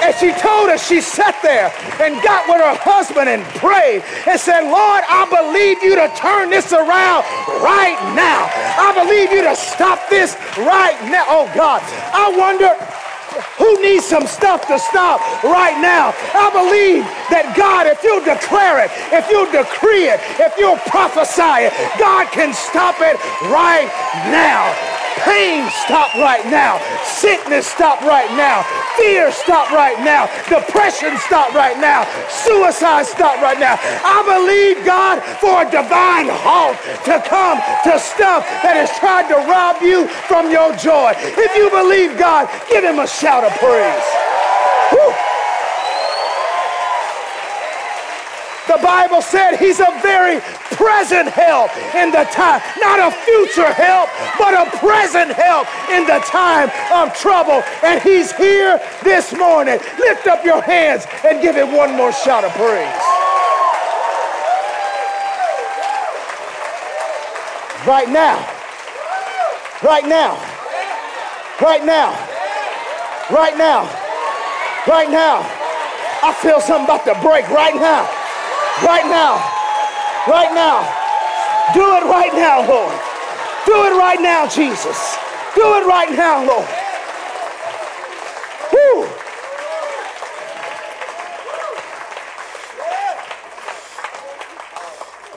And 0.01 0.15
she 0.15 0.31
told 0.31 0.69
us 0.69 0.87
she 0.87 1.01
sat 1.01 1.35
there 1.43 1.67
and 1.99 2.15
got 2.23 2.47
with 2.47 2.63
her 2.63 2.75
husband 2.79 3.27
and 3.27 3.43
prayed 3.59 4.01
and 4.27 4.39
said, 4.39 4.63
Lord, 4.63 5.03
I 5.03 5.27
believe 5.27 5.83
you 5.83 5.95
to 5.95 6.07
turn 6.15 6.49
this 6.49 6.71
around 6.71 7.27
right 7.59 7.99
now. 8.15 8.47
I 8.79 8.95
believe 8.95 9.31
you 9.31 9.43
to 9.43 9.55
stop 9.55 9.99
this 10.09 10.35
right 10.55 10.95
now. 11.11 11.25
Oh 11.27 11.51
God, 11.51 11.83
I 12.15 12.31
wonder 12.31 12.71
who 13.57 13.81
needs 13.81 14.05
some 14.05 14.27
stuff 14.27 14.67
to 14.67 14.79
stop 14.79 15.21
right 15.43 15.77
now? 15.81 16.13
I 16.33 16.49
believe 16.51 17.03
that 17.29 17.53
God, 17.55 17.87
if 17.87 18.03
you 18.03 18.19
declare 18.25 18.83
it, 18.83 18.91
if 19.13 19.29
you 19.29 19.45
decree 19.51 20.09
it, 20.09 20.19
if 20.39 20.57
you 20.57 20.75
prophesy 20.89 21.69
it, 21.69 21.73
God 21.97 22.27
can 22.31 22.53
stop 22.53 22.95
it 22.99 23.17
right 23.49 23.89
now. 24.29 24.98
Pain 25.25 25.69
stop 25.85 26.13
right 26.15 26.45
now. 26.45 26.79
Sickness 27.03 27.67
stop 27.67 28.01
right 28.01 28.29
now. 28.37 28.63
Fear 28.97 29.31
stop 29.31 29.71
right 29.71 29.97
now. 30.03 30.27
Depression 30.47 31.17
stop 31.17 31.53
right 31.53 31.77
now. 31.79 32.05
Suicide 32.29 33.05
stop 33.05 33.41
right 33.41 33.59
now. 33.59 33.77
I 34.03 34.21
believe 34.25 34.85
God 34.85 35.21
for 35.39 35.63
a 35.63 35.65
divine 35.65 36.29
halt 36.29 36.77
to 37.05 37.21
come 37.27 37.57
to 37.83 37.99
stuff 37.99 38.45
that 38.63 38.75
has 38.75 38.91
tried 38.99 39.27
to 39.29 39.37
rob 39.49 39.81
you 39.81 40.07
from 40.27 40.51
your 40.51 40.75
joy. 40.75 41.13
If 41.17 41.55
you 41.55 41.69
believe 41.69 42.17
God, 42.17 42.49
give 42.69 42.83
him 42.83 42.99
a 42.99 43.07
shout 43.07 43.43
of 43.43 43.51
praise. 43.59 44.28
The 48.69 48.77
Bible 48.83 49.23
said 49.23 49.57
he's 49.57 49.79
a 49.79 49.89
very 50.03 50.39
present 50.77 51.27
help 51.27 51.75
in 51.95 52.11
the 52.11 52.23
time, 52.29 52.61
not 52.77 52.99
a 52.99 53.09
future 53.25 53.73
help, 53.73 54.09
but 54.37 54.53
a 54.53 54.69
present 54.77 55.31
help 55.31 55.65
in 55.89 56.05
the 56.05 56.19
time 56.29 56.69
of 56.93 57.11
trouble. 57.17 57.63
And 57.81 57.99
he's 57.99 58.31
here 58.31 58.79
this 59.03 59.33
morning. 59.33 59.79
Lift 59.97 60.27
up 60.27 60.45
your 60.45 60.61
hands 60.61 61.07
and 61.25 61.41
give 61.41 61.57
it 61.57 61.65
one 61.65 61.97
more 61.97 62.11
shout 62.11 62.43
of 62.43 62.51
praise. 62.51 62.85
Right 67.87 68.07
now. 68.07 68.37
Right 69.81 70.05
now. 70.05 70.37
Right 71.59 71.83
now. 71.83 72.11
Right 73.31 73.57
now. 73.57 73.81
Right 74.87 75.09
now. 75.09 75.41
I 76.21 76.37
feel 76.39 76.61
something 76.61 76.85
about 76.85 77.05
to 77.05 77.19
break 77.27 77.49
right 77.49 77.73
now. 77.73 78.18
Right 78.83 79.05
now. 79.05 79.35
Right 80.27 80.53
now. 80.53 80.81
Do 81.73 81.81
it 81.97 82.09
right 82.09 82.33
now, 82.33 82.67
Lord. 82.67 82.99
Do 83.65 83.85
it 83.85 83.97
right 83.97 84.19
now, 84.21 84.47
Jesus. 84.47 85.17
Do 85.53 85.75
it 85.75 85.85
right 85.85 86.11
now, 86.11 86.45
Lord. 86.45 86.67
Woo. 88.73 89.09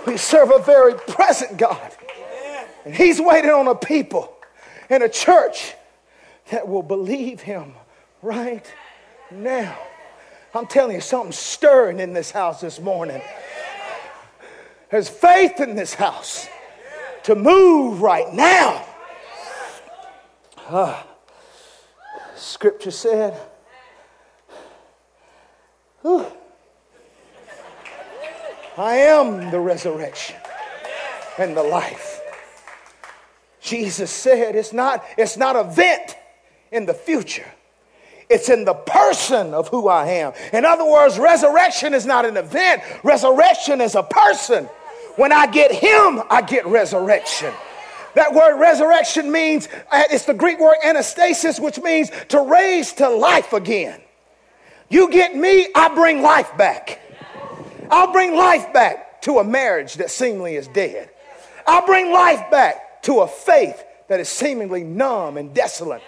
We 0.07 0.16
serve 0.16 0.50
a 0.52 0.59
very 0.61 0.94
present 0.94 1.59
God. 1.59 1.96
And 2.85 2.94
He's 2.94 3.20
waiting 3.20 3.50
on 3.50 3.66
a 3.68 3.74
people 3.74 4.37
and 4.88 5.02
a 5.02 5.09
church 5.09 5.74
that 6.50 6.68
will 6.68 6.83
believe 6.83 7.40
Him 7.40 7.74
right 8.22 8.66
now. 9.31 9.76
I'm 10.55 10.67
telling 10.67 10.95
you, 10.95 11.01
something's 11.01 11.38
stirring 11.38 11.99
in 11.99 12.12
this 12.12 12.31
house 12.31 12.61
this 12.61 12.79
morning. 12.79 13.23
There's 14.91 15.09
faith 15.09 15.61
in 15.61 15.75
this 15.75 15.95
house 15.95 16.47
to 17.25 17.35
move 17.35 18.03
right 18.03 18.33
now. 18.33 18.85
Uh, 20.69 21.03
scripture 22.37 22.91
said, 22.91 23.41
I 28.77 28.97
am 28.97 29.51
the 29.51 29.61
resurrection 29.61 30.37
and 31.38 31.57
the 31.57 31.62
life. 31.62 32.21
Jesus 33.61 34.11
said 34.11 34.57
it's 34.57 34.73
not, 34.73 35.05
it's 35.17 35.37
not 35.37 35.57
a 35.57 35.61
event 35.61 36.17
in 36.71 36.85
the 36.85 36.95
future. 36.95 37.51
It's 38.33 38.49
in 38.49 38.64
the 38.64 38.73
person 38.73 39.53
of 39.53 39.68
who 39.68 39.88
I 39.88 40.07
am. 40.07 40.33
In 40.55 40.64
other 40.64 40.87
words, 40.87 41.18
resurrection 41.18 41.92
is 41.92 42.07
not 42.07 42.25
an 42.25 42.38
event, 42.38 42.83
resurrection 43.05 43.83
is 43.83 43.95
a 43.95 44.03
person. 44.03 44.64
When 45.16 45.33
I 45.33 45.47
get 45.47 45.71
him, 45.71 46.23
I 46.31 46.40
get 46.40 46.66
resurrection. 46.66 47.53
That 48.14 48.33
word 48.33 48.59
resurrection 48.59 49.31
means, 49.31 49.68
uh, 49.90 50.05
it's 50.11 50.25
the 50.25 50.33
Greek 50.33 50.59
word 50.59 50.77
anastasis, 50.83 51.61
which 51.61 51.79
means 51.81 52.11
to 52.29 52.40
raise 52.40 52.95
to 52.95 53.09
life 53.11 53.53
again. 53.53 54.01
You 54.88 55.11
get 55.11 55.37
me, 55.37 55.68
I 55.75 55.95
bring 55.95 56.23
life 56.23 56.57
back. 56.57 57.01
I'll 57.90 58.12
bring 58.12 58.35
life 58.35 58.73
back 58.73 59.21
to 59.23 59.40
a 59.40 59.45
marriage 59.45 59.95
that 59.95 60.11
seemingly 60.11 60.57
is 60.57 60.68
dead. 60.68 61.11
I'll 61.66 61.85
bring 61.85 62.11
life 62.12 62.51
back 62.51 63.03
to 63.03 63.21
a 63.21 63.29
faith 63.29 63.85
that 64.09 64.21
is 64.21 64.31
seemingly 64.31 64.85
numb 64.85 65.37
and 65.37 65.53
desolate. 65.53 66.03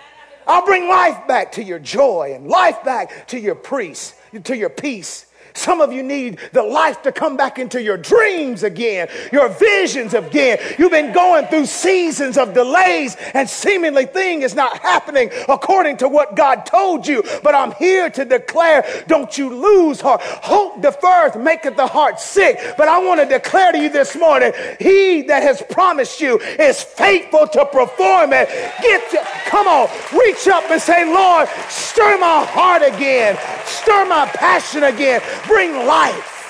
I'll 0.47 0.65
bring 0.65 0.89
life 0.89 1.27
back 1.27 1.53
to 1.53 1.65
your 1.65 1.79
joy 1.79 2.33
and 2.35 2.49
life 2.49 2.83
back 2.85 3.29
to 3.29 3.39
your 3.39 3.55
peace, 3.55 4.15
to 4.45 4.57
your 4.57 4.71
peace. 4.71 5.27
Some 5.57 5.81
of 5.81 5.93
you 5.93 6.03
need 6.03 6.41
the 6.53 6.65
life 6.65 7.03
to 7.03 7.13
come 7.13 7.37
back 7.37 7.61
into 7.61 7.81
your 7.81 7.97
dreams 7.97 8.65
again, 8.65 9.09
your 9.33 9.49
visions 9.49 10.13
again. 10.13 10.59
You've 10.79 10.91
been 10.91 11.13
going 11.13 11.47
through 11.47 11.67
seasons 11.67 12.37
of 12.37 12.55
delays 12.55 13.17
and 13.35 13.49
seemingly 13.49 14.07
thing 14.07 14.43
is 14.43 14.57
not 14.57 14.81
happening 14.81 15.31
according 15.49 15.99
to 15.99 16.09
what 16.09 16.35
God 16.35 16.67
told 16.67 17.07
you. 17.07 17.23
But 17.45 17.55
I'm 17.55 17.71
here 17.73 18.11
to 18.11 18.25
declare, 18.25 18.85
don't 19.07 19.39
you 19.39 19.55
lose 19.55 20.01
heart. 20.01 20.23
Hope 20.23 20.83
deferred 20.83 21.41
maketh 21.41 21.77
the 21.77 21.87
heart 21.87 22.19
sick. 22.19 22.59
But 22.77 22.89
I 22.89 22.99
want 22.99 23.21
to 23.21 23.27
declare 23.27 23.71
to 23.71 23.79
you 23.79 23.91
this 23.91 24.17
morning, 24.17 24.53
he 24.81 25.23
that 25.23 25.45
has 25.45 25.63
promised 25.71 26.21
you 26.21 26.41
is 26.41 26.83
faithful 26.83 27.47
to 27.47 27.65
perform 27.67 28.33
it. 28.33 28.49
Get 28.83 29.09
to, 29.13 29.19
come 29.47 29.69
on, 29.69 29.89
reach 30.19 30.49
up 30.49 30.69
and 30.69 30.83
say, 30.83 31.05
Lord, 31.05 31.49
stir 31.69 32.19
my 32.19 32.45
heart 32.45 32.83
again. 32.83 33.39
Stir 33.67 34.05
my 34.07 34.27
passion 34.27 34.83
again 34.83 35.23
bring 35.47 35.87
life. 35.87 36.41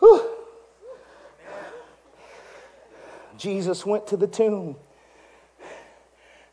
Whew. 0.00 0.30
Jesus 3.36 3.84
went 3.84 4.06
to 4.08 4.16
the 4.16 4.26
tomb. 4.26 4.76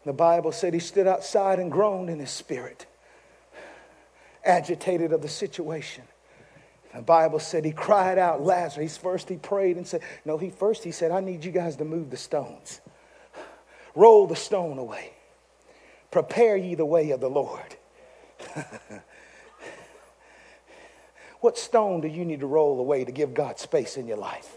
The 0.06 0.14
Bible 0.14 0.52
said 0.52 0.74
he 0.74 0.80
stood 0.80 1.08
outside 1.08 1.60
and 1.60 1.72
groaned 1.72 2.10
in 2.10 2.20
his 2.20 2.30
spirit, 2.30 2.86
agitated 4.44 5.14
of 5.14 5.22
the 5.22 5.30
situation. 5.30 6.04
The 6.94 7.02
Bible 7.02 7.40
said 7.40 7.66
he 7.66 7.72
cried 7.72 8.18
out, 8.18 8.44
Lazarus. 8.44 8.98
First 8.98 9.30
he 9.30 9.38
prayed 9.38 9.78
and 9.78 9.88
said, 9.88 10.02
No, 10.26 10.38
he 10.38 10.50
first 10.50 10.84
he 10.84 10.92
said, 10.92 11.12
I 11.12 11.22
need 11.22 11.44
you 11.44 11.52
guys 11.52 11.76
to 11.78 11.86
move 11.86 12.12
the 12.12 12.18
stones. 12.18 12.82
Roll 13.96 14.28
the 14.28 14.36
stone 14.36 14.78
away. 14.78 15.14
Prepare 16.12 16.58
ye 16.58 16.76
the 16.76 16.86
way 16.86 17.12
of 17.12 17.20
the 17.20 17.30
Lord. 17.30 17.78
what 21.42 21.58
stone 21.58 22.02
do 22.02 22.08
you 22.08 22.26
need 22.26 22.40
to 22.42 22.48
roll 22.48 22.80
away 22.80 23.06
to 23.06 23.12
give 23.12 23.34
God 23.34 23.60
space 23.60 23.98
in 23.98 24.08
your 24.08 24.18
life? 24.18 24.56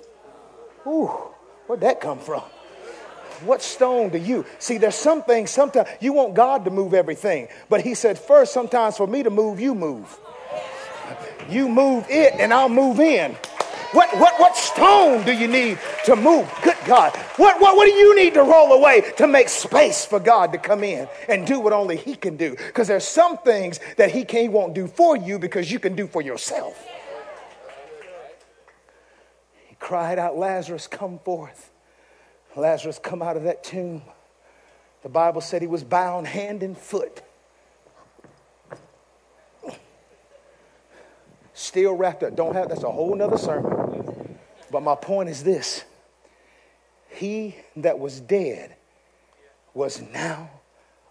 Ooh, 0.87 1.11
where'd 1.67 1.81
that 1.81 2.01
come 2.01 2.19
from? 2.19 2.43
What 3.45 3.61
stone 3.63 4.09
do 4.11 4.19
you 4.19 4.47
see? 4.59 4.79
There's 4.79 4.95
some 4.95 5.23
things 5.23 5.51
sometimes 5.51 5.89
you 6.01 6.13
want 6.13 6.35
God 6.35 6.65
to 6.65 6.71
move 6.71 6.95
everything, 6.95 7.49
but 7.69 7.83
He 7.83 7.95
said, 7.95 8.19
first, 8.19 8.53
sometimes 8.53 8.97
for 8.97 9.07
me 9.07 9.23
to 9.23 9.31
move, 9.31 9.61
you 9.61 9.75
move. 9.75 10.19
You 11.49 11.69
move 11.69 12.07
it, 12.09 12.35
and 12.39 12.53
I'll 12.53 12.69
move 12.69 12.99
in. 12.99 13.37
What, 13.93 14.17
what, 14.19 14.39
what 14.41 14.57
stone 14.57 15.25
do 15.25 15.33
you 15.33 15.49
need 15.49 15.79
to 16.07 16.17
move? 16.17 16.51
Good 16.63 16.76
God. 16.87 17.15
What, 17.37 17.61
what, 17.61 17.77
what 17.77 17.87
do 17.87 17.93
you 17.93 18.17
need 18.17 18.35
to 18.35 18.43
roll 18.43 18.73
away 18.73 19.13
to 19.17 19.27
make 19.27 19.49
space 19.49 20.07
for 20.07 20.21
God 20.21 20.53
to 20.53 20.59
come 20.59 20.85
in 20.85 21.09
and 21.29 21.47
do 21.47 21.61
what 21.61 21.73
only 21.73 21.97
He 21.97 22.15
can 22.15 22.37
do? 22.37 22.57
Because 22.57 22.89
there's 22.89 23.07
some 23.07 23.39
things 23.39 23.81
that 23.97 24.11
He 24.11 24.25
can't 24.25 24.53
won't 24.53 24.75
do 24.75 24.87
for 24.87 25.17
you 25.17 25.39
because 25.39 25.71
you 25.71 25.79
can 25.79 25.95
do 25.95 26.07
for 26.07 26.23
yourself. 26.23 26.87
He 29.67 29.75
cried 29.77 30.19
out, 30.19 30.39
Lazarus, 30.39 30.87
come 30.87 31.19
forth. 31.19 31.71
Lazarus 32.57 32.99
come 32.99 33.21
out 33.23 33.37
of 33.37 33.43
that 33.43 33.63
tomb. 33.63 34.03
The 35.03 35.09
Bible 35.11 35.41
said 35.41 35.61
he 35.63 35.69
was 35.69 35.85
bound 35.85 36.27
hand 36.27 36.63
and 36.63 36.77
foot. 36.77 37.23
Still 41.53 41.95
wrapped 41.95 42.23
up. 42.23 42.35
Don't 42.35 42.55
have 42.55 42.69
that's 42.69 42.83
a 42.83 42.91
whole 42.91 43.15
nother 43.15 43.39
sermon. 43.39 44.39
But 44.71 44.83
my 44.83 44.95
point 44.95 45.29
is 45.29 45.45
this 45.45 45.85
he 47.17 47.57
that 47.77 47.99
was 47.99 48.21
dead 48.21 48.77
was 49.75 50.03
now 50.13 50.51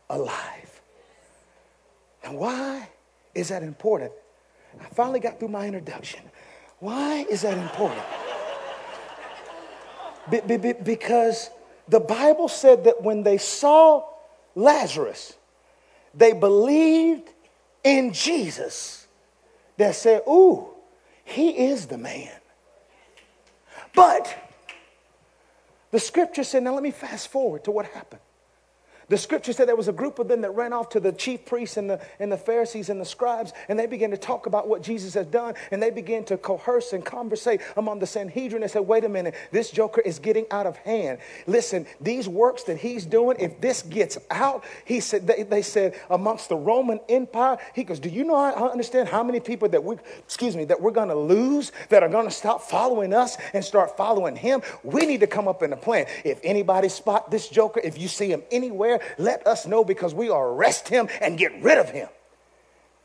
alive. 0.09 0.81
Now, 2.23 2.33
why 2.33 2.89
is 3.33 3.49
that 3.49 3.63
important? 3.63 4.11
I 4.79 4.85
finally 4.85 5.19
got 5.19 5.39
through 5.39 5.49
my 5.49 5.65
introduction. 5.65 6.21
Why 6.79 7.25
is 7.29 7.41
that 7.41 7.57
important? 7.57 8.01
Be, 10.29 10.41
be, 10.41 10.57
be, 10.57 10.73
because 10.73 11.49
the 11.87 11.99
Bible 11.99 12.47
said 12.47 12.85
that 12.85 13.01
when 13.01 13.23
they 13.23 13.37
saw 13.37 14.05
Lazarus, 14.55 15.33
they 16.13 16.33
believed 16.33 17.29
in 17.83 18.11
Jesus. 18.11 19.07
They 19.77 19.91
said, 19.91 20.21
Ooh, 20.27 20.69
he 21.23 21.67
is 21.67 21.85
the 21.85 21.97
man. 21.97 22.31
But 23.93 24.44
the 25.95 26.01
scripture 26.01 26.43
said, 26.43 26.61
now 26.61 26.73
let 26.73 26.83
me 26.83 26.91
fast 26.91 27.29
forward 27.29 27.63
to 27.63 27.71
what 27.71 27.85
happened. 27.85 28.19
The 29.09 29.17
scripture 29.17 29.53
said 29.53 29.67
there 29.67 29.75
was 29.75 29.87
a 29.87 29.93
group 29.93 30.19
of 30.19 30.27
them 30.27 30.41
that 30.41 30.51
ran 30.51 30.73
off 30.73 30.89
to 30.89 30.99
the 30.99 31.11
chief 31.11 31.45
priests 31.45 31.77
and 31.77 31.89
the, 31.89 32.01
and 32.19 32.31
the 32.31 32.37
Pharisees 32.37 32.89
and 32.89 32.99
the 32.99 33.05
scribes, 33.05 33.53
and 33.69 33.77
they 33.77 33.85
began 33.85 34.11
to 34.11 34.17
talk 34.17 34.47
about 34.47 34.67
what 34.67 34.81
Jesus 34.81 35.13
has 35.13 35.27
done, 35.27 35.53
and 35.71 35.81
they 35.81 35.91
began 35.91 36.23
to 36.25 36.37
coerce 36.37 36.93
and 36.93 37.05
conversate 37.05 37.61
among 37.77 37.99
the 37.99 38.07
Sanhedrin. 38.07 38.61
They 38.61 38.67
said, 38.67 38.87
wait 38.87 39.03
a 39.03 39.09
minute, 39.09 39.35
this 39.51 39.69
joker 39.69 40.01
is 40.01 40.17
getting 40.17 40.45
out 40.49 40.65
of 40.65 40.77
hand. 40.77 41.19
Listen, 41.45 41.85
these 42.01 42.27
works 42.27 42.63
that 42.63 42.77
he's 42.77 43.05
doing, 43.05 43.37
if 43.39 43.61
this 43.61 43.83
gets 43.83 44.17
out, 44.31 44.63
he 44.85 44.99
said, 44.99 45.27
they, 45.27 45.43
they 45.43 45.61
said, 45.61 45.99
amongst 46.09 46.49
the 46.49 46.57
Roman 46.57 46.99
Empire, 47.07 47.57
he 47.73 47.83
goes, 47.83 47.99
do 47.99 48.09
you 48.09 48.23
know, 48.23 48.35
I, 48.35 48.51
I 48.51 48.71
understand 48.71 49.09
how 49.09 49.23
many 49.23 49.39
people 49.39 49.69
that 49.69 49.83
we, 49.83 49.97
excuse 50.19 50.55
me, 50.55 50.65
that 50.65 50.81
we're 50.81 50.91
going 50.91 51.09
to 51.09 51.15
lose, 51.15 51.71
that 51.89 52.01
are 52.01 52.09
going 52.09 52.25
to 52.25 52.31
stop 52.31 52.61
following 52.61 53.13
us 53.13 53.37
and 53.53 53.63
start 53.63 53.95
following 53.97 54.35
him? 54.35 54.61
We 54.83 55.05
need 55.05 55.19
to 55.19 55.27
come 55.27 55.47
up 55.47 55.61
in 55.61 55.73
a 55.73 55.77
plan. 55.77 56.07
If 56.23 56.39
anybody 56.43 56.89
spot 56.89 57.29
this 57.29 57.47
joker, 57.47 57.81
if 57.83 57.99
you 57.99 58.07
see 58.07 58.31
him 58.31 58.41
anywhere, 58.51 58.94
let 59.17 59.45
us 59.47 59.65
know 59.65 59.83
because 59.83 60.13
we 60.13 60.29
arrest 60.29 60.87
him 60.87 61.07
and 61.21 61.37
get 61.37 61.61
rid 61.61 61.77
of 61.77 61.89
him. 61.89 62.09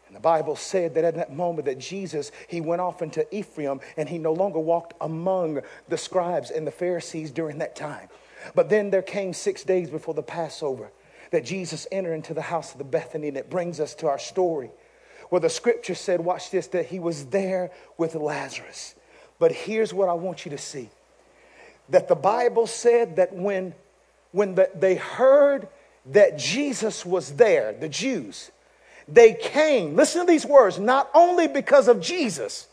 And 0.06 0.16
the 0.16 0.20
Bible 0.20 0.56
said 0.56 0.94
that 0.94 1.04
at 1.04 1.14
that 1.14 1.32
moment 1.32 1.66
that 1.66 1.78
Jesus, 1.78 2.32
he 2.48 2.60
went 2.60 2.80
off 2.80 3.00
into 3.00 3.32
Ephraim 3.34 3.80
and 3.96 4.08
he 4.08 4.18
no 4.18 4.32
longer 4.32 4.58
walked 4.58 4.94
among 5.00 5.60
the 5.88 5.96
scribes 5.96 6.50
and 6.50 6.66
the 6.66 6.72
Pharisees 6.72 7.30
during 7.30 7.58
that 7.58 7.76
time. 7.76 8.08
But 8.54 8.70
then 8.70 8.90
there 8.90 9.02
came 9.02 9.32
six 9.32 9.62
days 9.62 9.88
before 9.88 10.14
the 10.14 10.22
Passover 10.22 10.90
that 11.30 11.44
Jesus 11.44 11.86
entered 11.92 12.14
into 12.14 12.34
the 12.34 12.42
house 12.42 12.72
of 12.72 12.78
the 12.78 12.84
Bethany, 12.84 13.28
and 13.28 13.36
it 13.36 13.48
brings 13.48 13.78
us 13.78 13.94
to 13.96 14.08
our 14.08 14.18
story 14.18 14.70
where 15.28 15.40
the 15.40 15.48
scripture 15.48 15.94
said, 15.94 16.20
watch 16.20 16.50
this, 16.50 16.66
that 16.68 16.86
he 16.86 16.98
was 16.98 17.26
there 17.26 17.70
with 17.96 18.14
Lazarus. 18.14 18.94
But 19.38 19.52
here's 19.52 19.94
what 19.94 20.08
I 20.08 20.12
want 20.12 20.44
you 20.44 20.50
to 20.50 20.58
see 20.58 20.90
that 21.88 22.06
the 22.08 22.14
Bible 22.14 22.66
said 22.68 23.16
that 23.16 23.32
when, 23.32 23.74
when 24.30 24.54
the, 24.54 24.70
they 24.74 24.94
heard 24.94 25.66
that 26.06 26.38
Jesus 26.38 27.04
was 27.04 27.32
there, 27.32 27.72
the 27.72 27.88
Jews, 27.88 28.50
they 29.06 29.34
came, 29.34 29.96
listen 29.96 30.26
to 30.26 30.30
these 30.30 30.46
words, 30.46 30.78
not 30.78 31.10
only 31.14 31.48
because 31.48 31.88
of 31.88 32.00
Jesus, 32.00 32.68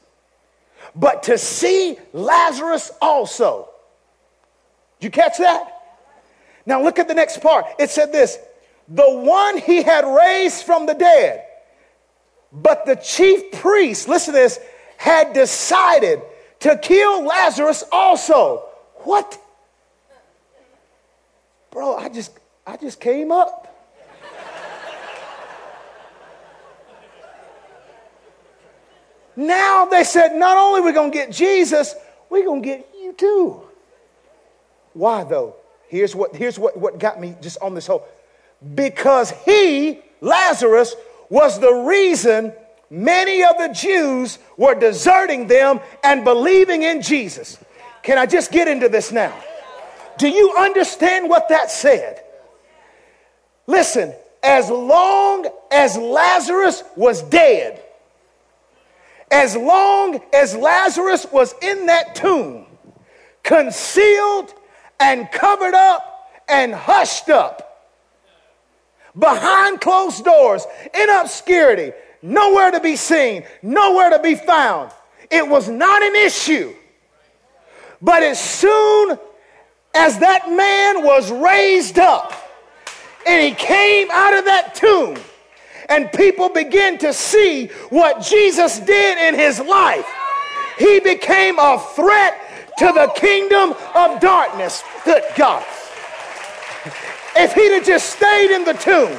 but 0.95 1.23
to 1.23 1.37
see 1.37 1.97
Lazarus 2.13 2.91
also. 3.01 3.69
Did 4.99 5.07
you 5.07 5.11
catch 5.11 5.37
that? 5.39 5.73
Now 6.65 6.83
look 6.83 6.99
at 6.99 7.07
the 7.07 7.13
next 7.13 7.41
part. 7.41 7.65
It 7.79 7.89
said 7.89 8.11
this 8.11 8.37
the 8.87 9.09
one 9.09 9.57
he 9.57 9.83
had 9.83 10.05
raised 10.05 10.63
from 10.63 10.85
the 10.85 10.93
dead. 10.93 11.43
But 12.51 12.85
the 12.85 12.95
chief 12.95 13.51
priest, 13.51 14.07
listen 14.07 14.33
to 14.33 14.39
this, 14.39 14.59
had 14.95 15.33
decided 15.33 16.21
to 16.61 16.77
kill 16.77 17.25
Lazarus 17.25 17.83
also. 17.91 18.63
What? 18.99 19.37
Bro, 21.71 21.97
I 21.97 22.09
just 22.09 22.31
I 22.67 22.75
just 22.75 22.99
came 22.99 23.31
up. 23.31 23.63
now 29.37 29.85
they 29.85 30.03
said, 30.03 30.35
not 30.35 30.57
only 30.57 30.81
are 30.81 30.83
we 30.83 30.91
going 30.91 31.11
to 31.11 31.17
get 31.17 31.31
Jesus, 31.31 31.95
we're 32.29 32.43
going 32.43 32.61
to 32.61 32.67
get 32.67 32.89
you 32.93 33.13
too. 33.13 33.61
Why 34.91 35.23
though? 35.23 35.55
Here's 35.87 36.13
what 36.13 36.35
here's 36.35 36.59
what, 36.59 36.75
what 36.75 36.99
got 36.99 37.21
me 37.21 37.35
just 37.39 37.57
on 37.61 37.73
this 37.73 37.87
whole 37.87 38.05
because 38.75 39.31
he, 39.45 40.01
Lazarus, 40.19 40.93
was 41.29 41.59
the 41.59 41.71
reason 41.71 42.51
many 42.89 43.43
of 43.43 43.57
the 43.57 43.69
Jews 43.69 44.39
were 44.57 44.75
deserting 44.75 45.47
them 45.47 45.79
and 46.03 46.25
believing 46.25 46.81
in 46.81 47.01
Jesus. 47.01 47.57
Can 48.03 48.17
I 48.17 48.25
just 48.25 48.51
get 48.51 48.67
into 48.67 48.89
this 48.89 49.11
now? 49.11 49.33
Do 50.17 50.27
you 50.27 50.55
understand 50.57 51.29
what 51.29 51.47
that 51.49 51.69
said? 51.69 52.23
Listen, 53.67 54.13
as 54.41 54.69
long 54.69 55.45
as 55.69 55.97
Lazarus 55.97 56.83
was 56.95 57.21
dead, 57.23 57.83
as 59.29 59.57
long 59.57 60.21
as 60.33 60.55
Lazarus 60.55 61.27
was 61.31 61.53
in 61.61 61.87
that 61.87 62.15
tomb, 62.15 62.65
concealed 63.43 64.53
and 65.01 65.29
covered 65.31 65.73
up 65.73 66.31
and 66.47 66.73
hushed 66.73 67.29
up, 67.29 67.89
behind 69.19 69.81
closed 69.81 70.23
doors, 70.23 70.65
in 70.93 71.09
obscurity, 71.09 71.91
nowhere 72.21 72.71
to 72.71 72.79
be 72.79 72.95
seen, 72.95 73.43
nowhere 73.61 74.11
to 74.11 74.19
be 74.19 74.35
found. 74.35 74.91
It 75.29 75.45
was 75.45 75.67
not 75.67 76.01
an 76.03 76.15
issue. 76.15 76.73
But 78.01 78.23
as 78.23 78.39
soon 78.39 79.19
as 79.93 80.19
that 80.19 80.49
man 80.49 81.03
was 81.03 81.31
raised 81.31 81.99
up 81.99 82.31
and 83.27 83.43
he 83.43 83.53
came 83.53 84.09
out 84.11 84.37
of 84.37 84.45
that 84.45 84.73
tomb, 84.73 85.17
and 85.89 86.11
people 86.13 86.49
began 86.49 86.97
to 86.99 87.13
see 87.13 87.67
what 87.89 88.21
Jesus 88.21 88.79
did 88.79 89.17
in 89.17 89.35
his 89.35 89.59
life, 89.59 90.07
he 90.77 90.99
became 90.99 91.59
a 91.59 91.79
threat 91.95 92.39
to 92.77 92.85
the 92.93 93.11
kingdom 93.15 93.73
of 93.95 94.19
darkness. 94.19 94.83
Good 95.03 95.23
God. 95.35 95.63
If 97.35 97.53
he'd 97.53 97.73
have 97.73 97.85
just 97.85 98.15
stayed 98.15 98.51
in 98.51 98.63
the 98.63 98.73
tomb, 98.73 99.17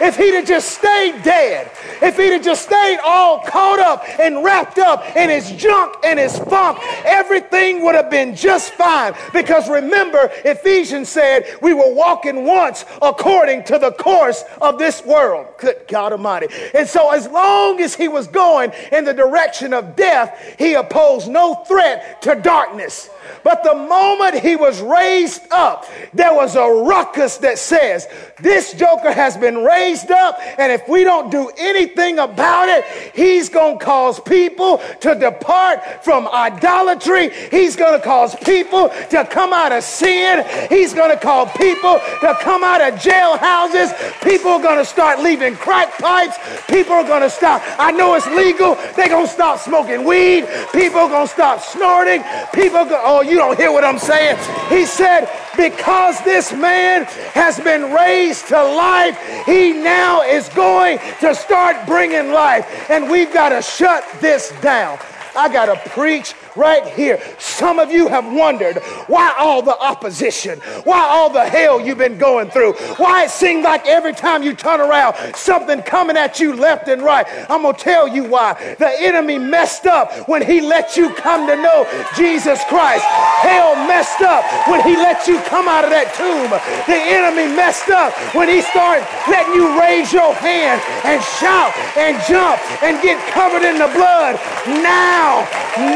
if 0.00 0.16
he'd 0.16 0.34
have 0.34 0.46
just 0.46 0.76
stayed 0.78 1.22
dead, 1.22 1.70
if 2.02 2.16
he'd 2.16 2.32
have 2.32 2.44
just 2.44 2.62
stayed 2.62 2.98
all 3.04 3.40
caught 3.40 3.78
up 3.78 4.04
and 4.20 4.44
wrapped 4.44 4.78
up 4.78 5.16
in 5.16 5.30
his 5.30 5.50
junk 5.52 5.94
and 6.04 6.18
his 6.18 6.38
funk, 6.38 6.78
everything 7.04 7.84
would 7.84 7.94
have 7.94 8.10
been 8.10 8.34
just 8.34 8.74
fine. 8.74 9.14
Because 9.32 9.68
remember, 9.68 10.30
Ephesians 10.44 11.08
said 11.08 11.46
we 11.62 11.72
were 11.72 11.92
walking 11.94 12.44
once 12.44 12.84
according 13.00 13.64
to 13.64 13.78
the 13.78 13.92
course 13.92 14.44
of 14.60 14.78
this 14.78 15.04
world. 15.04 15.46
Good 15.58 15.84
God 15.88 16.12
Almighty. 16.12 16.48
And 16.74 16.88
so, 16.88 17.12
as 17.12 17.28
long 17.28 17.80
as 17.80 17.94
he 17.94 18.08
was 18.08 18.26
going 18.26 18.72
in 18.92 19.04
the 19.04 19.14
direction 19.14 19.72
of 19.72 19.96
death, 19.96 20.56
he 20.58 20.74
opposed 20.74 21.28
no 21.28 21.54
threat 21.66 22.20
to 22.22 22.34
darkness. 22.34 23.10
But 23.42 23.64
the 23.64 23.74
moment 23.74 24.34
he 24.34 24.56
was 24.56 24.80
raised 24.80 25.42
up, 25.50 25.86
there 26.12 26.34
was 26.34 26.54
a 26.56 26.84
ruckus 26.84 27.38
that 27.38 27.58
says, 27.58 28.06
This 28.38 28.72
joker 28.72 29.12
has 29.12 29.36
been 29.36 29.64
raised 29.64 29.85
up, 29.94 30.38
and 30.58 30.72
if 30.72 30.88
we 30.88 31.04
don't 31.04 31.30
do 31.30 31.50
anything 31.56 32.18
about 32.18 32.68
it, 32.68 32.84
he's 33.14 33.48
going 33.48 33.78
to 33.78 33.84
cause 33.84 34.18
people 34.20 34.78
to 35.00 35.14
depart 35.14 36.04
from 36.04 36.26
idolatry. 36.28 37.30
He's 37.50 37.76
going 37.76 37.98
to 37.98 38.04
cause 38.04 38.34
people 38.36 38.88
to 39.10 39.24
come 39.30 39.52
out 39.52 39.72
of 39.72 39.82
sin. 39.82 40.44
He's 40.68 40.92
going 40.92 41.10
to 41.10 41.22
cause 41.22 41.50
people 41.56 42.00
to 42.20 42.36
come 42.40 42.64
out 42.64 42.80
of 42.80 42.98
jailhouses. 42.98 43.94
People 44.22 44.52
are 44.52 44.62
going 44.62 44.78
to 44.78 44.84
start 44.84 45.20
leaving 45.20 45.54
crack 45.54 45.96
pipes. 45.98 46.36
People 46.68 46.94
are 46.94 47.06
going 47.06 47.22
to 47.22 47.30
stop. 47.30 47.62
I 47.78 47.92
know 47.92 48.14
it's 48.14 48.26
legal. 48.28 48.74
They're 48.96 49.08
going 49.08 49.26
to 49.26 49.32
stop 49.32 49.60
smoking 49.60 50.04
weed. 50.04 50.46
People 50.72 51.00
are 51.00 51.08
going 51.08 51.26
to 51.26 51.32
stop 51.32 51.60
snorting. 51.60 52.22
People 52.52 52.84
going, 52.84 53.02
oh, 53.04 53.22
you 53.22 53.36
don't 53.36 53.56
hear 53.56 53.70
what 53.70 53.84
I'm 53.84 53.98
saying. 53.98 54.36
He 54.68 54.84
said, 54.84 55.28
because 55.56 56.22
this 56.22 56.52
man 56.52 57.04
has 57.34 57.58
been 57.60 57.92
raised 57.92 58.48
to 58.48 58.62
life, 58.62 59.18
he 59.46 59.72
now 59.72 60.22
is 60.22 60.48
going 60.50 60.98
to 61.20 61.34
start 61.34 61.86
bringing 61.86 62.32
life. 62.32 62.90
And 62.90 63.10
we've 63.10 63.32
got 63.32 63.50
to 63.50 63.62
shut 63.62 64.04
this 64.20 64.52
down. 64.60 64.98
I 65.36 65.48
got 65.48 65.66
to 65.66 65.90
preach 65.90 66.34
right 66.56 66.86
here. 66.86 67.20
Some 67.38 67.78
of 67.78 67.90
you 67.90 68.08
have 68.08 68.32
wondered 68.32 68.78
why 69.06 69.34
all 69.38 69.62
the 69.62 69.76
opposition, 69.78 70.58
why 70.84 71.00
all 71.00 71.30
the 71.30 71.44
hell 71.44 71.80
you've 71.80 71.98
been 71.98 72.18
going 72.18 72.50
through, 72.50 72.72
why 72.96 73.24
it 73.24 73.30
seems 73.30 73.64
like 73.64 73.86
every 73.86 74.14
time 74.14 74.42
you 74.42 74.54
turn 74.54 74.80
around, 74.80 75.14
something 75.34 75.82
coming 75.82 76.16
at 76.16 76.40
you 76.40 76.54
left 76.54 76.88
and 76.88 77.02
right. 77.02 77.26
I'm 77.50 77.62
going 77.62 77.74
to 77.74 77.80
tell 77.80 78.08
you 78.08 78.24
why. 78.24 78.54
The 78.78 78.90
enemy 79.00 79.38
messed 79.38 79.86
up 79.86 80.28
when 80.28 80.44
he 80.44 80.60
let 80.60 80.96
you 80.96 81.12
come 81.14 81.46
to 81.46 81.56
know 81.56 81.86
Jesus 82.16 82.62
Christ. 82.68 83.04
Hell 83.04 83.76
messed 83.86 84.22
up 84.22 84.44
when 84.68 84.82
he 84.82 84.96
let 84.96 85.26
you 85.28 85.40
come 85.42 85.68
out 85.68 85.84
of 85.84 85.90
that 85.90 86.14
tomb. 86.14 86.50
The 86.86 86.98
enemy 86.98 87.54
messed 87.54 87.90
up 87.90 88.12
when 88.34 88.48
he 88.48 88.62
started 88.62 89.06
letting 89.28 89.54
you 89.54 89.78
raise 89.80 90.12
your 90.12 90.34
hand 90.34 90.80
and 91.04 91.22
shout 91.38 91.76
and 91.96 92.16
jump 92.28 92.60
and 92.82 93.00
get 93.02 93.20
covered 93.32 93.62
in 93.62 93.78
the 93.78 93.90
blood. 93.94 94.36
Now, 94.82 95.25
now, 95.26 95.42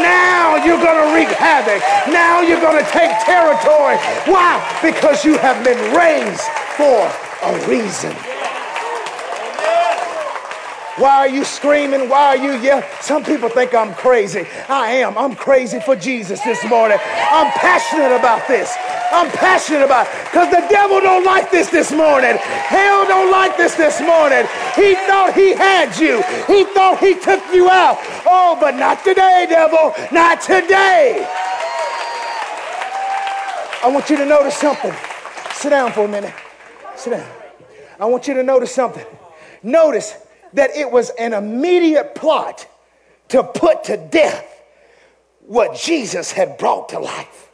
now 0.03 0.65
you're 0.65 0.83
going 0.83 0.99
to 1.07 1.15
wreak 1.15 1.29
havoc. 1.29 1.81
Now 2.13 2.41
you're 2.41 2.61
going 2.61 2.83
to 2.83 2.91
take 2.91 3.11
territory. 3.25 3.97
Why? 4.27 4.59
Because 4.83 5.25
you 5.25 5.39
have 5.39 5.63
been 5.65 5.79
raised 5.95 6.43
for 6.77 6.99
a 7.47 7.69
reason. 7.69 8.15
Why 10.97 11.19
are 11.19 11.29
you 11.29 11.45
screaming? 11.45 12.09
Why 12.09 12.29
are 12.29 12.37
you 12.37 12.53
yelling? 12.61 12.85
Some 13.01 13.25
people 13.25 13.49
think 13.49 13.75
I'm 13.75 13.95
crazy. 13.95 14.47
I 14.69 14.93
am. 14.93 15.17
I'm 15.17 15.35
crazy 15.35 15.81
for 15.81 15.97
Jesus 15.97 16.41
this 16.43 16.63
morning. 16.69 16.99
I'm 17.03 17.51
passionate 17.53 18.15
about 18.17 18.47
this. 18.49 18.75
I'm 19.13 19.31
passionate 19.31 19.85
about 19.85 20.07
because 20.25 20.51
the 20.51 20.67
devil 20.69 21.01
don't 21.01 21.25
like 21.25 21.51
this 21.51 21.69
this 21.69 21.91
morning. 21.93 22.37
Hell 22.37 23.07
don't 23.07 23.31
like 23.31 23.57
this 23.57 23.75
this 23.75 24.01
morning. 24.01 24.47
He 24.77 24.95
thought 25.07 25.33
he 25.35 25.53
had 25.53 25.97
you. 25.99 26.23
He 26.47 26.65
thought 26.65 26.99
he 27.01 27.15
took 27.15 27.43
you 27.53 27.69
out. 27.69 27.99
Oh, 28.27 28.57
but 28.61 28.77
not 28.77 29.03
today, 29.05 29.47
devil. 29.49 29.95
Not 30.13 30.41
today. 30.41 31.27
I 33.83 33.89
want 33.89 34.11
you 34.11 34.17
to 34.17 34.27
notice 34.27 34.57
something. 34.57 34.93
Sit 35.55 35.71
down 35.71 35.93
for 35.93 36.05
a 36.05 36.09
minute. 36.09 36.35
Sit 36.97 37.11
down. 37.11 37.29
I 37.99 38.05
want 38.05 38.29
you 38.29 38.35
to 38.35 38.43
notice 38.43 38.75
something. 38.75 39.05
Notice 39.63 40.15
that 40.55 40.71
it 40.77 40.91
was 40.91 41.11
an 41.11 41.33
immediate 41.33 42.15
plot 42.15 42.67
to 43.29 43.43
put 43.43 43.85
to 43.85 43.97
death 43.97 44.47
what 45.41 45.77
Jesus 45.77 46.33
had 46.33 46.59
brought 46.59 46.91
to 46.91 46.99
life. 46.99 47.49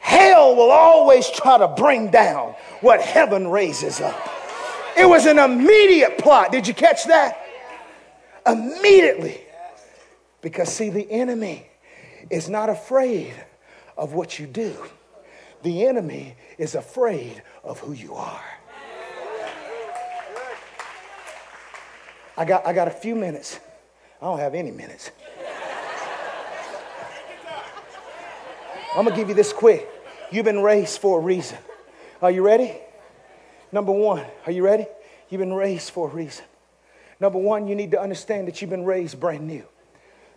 Hell 0.00 0.54
will 0.56 0.70
always 0.70 1.30
try 1.30 1.58
to 1.58 1.68
bring 1.68 2.10
down 2.10 2.54
what 2.80 3.00
heaven 3.00 3.48
raises 3.48 4.00
up. 4.00 4.30
It 4.96 5.06
was 5.06 5.26
an 5.26 5.38
immediate 5.38 6.18
plot. 6.18 6.52
Did 6.52 6.68
you 6.68 6.74
catch 6.74 7.04
that? 7.06 7.40
Immediately. 8.46 9.40
Because, 10.40 10.72
see, 10.72 10.90
the 10.90 11.10
enemy 11.10 11.66
is 12.30 12.48
not 12.48 12.68
afraid 12.68 13.32
of 13.96 14.12
what 14.12 14.38
you 14.38 14.46
do, 14.46 14.76
the 15.62 15.86
enemy 15.86 16.36
is 16.58 16.74
afraid 16.74 17.42
of 17.62 17.78
who 17.78 17.92
you 17.92 18.14
are. 18.14 18.44
I 22.36 22.44
got, 22.44 22.66
I 22.66 22.72
got 22.72 22.88
a 22.88 22.92
few 22.92 23.14
minutes. 23.14 23.60
I 24.20 24.26
don't 24.26 24.38
have 24.38 24.54
any 24.54 24.70
minutes. 24.70 25.10
I'm 28.96 29.04
gonna 29.04 29.16
give 29.16 29.28
you 29.28 29.34
this 29.34 29.52
quick. 29.52 29.88
You've 30.30 30.44
been 30.44 30.60
raised 30.60 31.00
for 31.00 31.18
a 31.18 31.22
reason. 31.22 31.58
Are 32.22 32.30
you 32.30 32.42
ready? 32.42 32.72
Number 33.72 33.92
one, 33.92 34.24
are 34.46 34.52
you 34.52 34.64
ready? 34.64 34.86
You've 35.28 35.40
been 35.40 35.52
raised 35.52 35.90
for 35.90 36.08
a 36.08 36.12
reason. 36.12 36.44
Number 37.18 37.38
one, 37.38 37.66
you 37.66 37.74
need 37.74 37.90
to 37.90 38.00
understand 38.00 38.48
that 38.48 38.60
you've 38.60 38.70
been 38.70 38.84
raised 38.84 39.18
brand 39.18 39.46
new. 39.46 39.64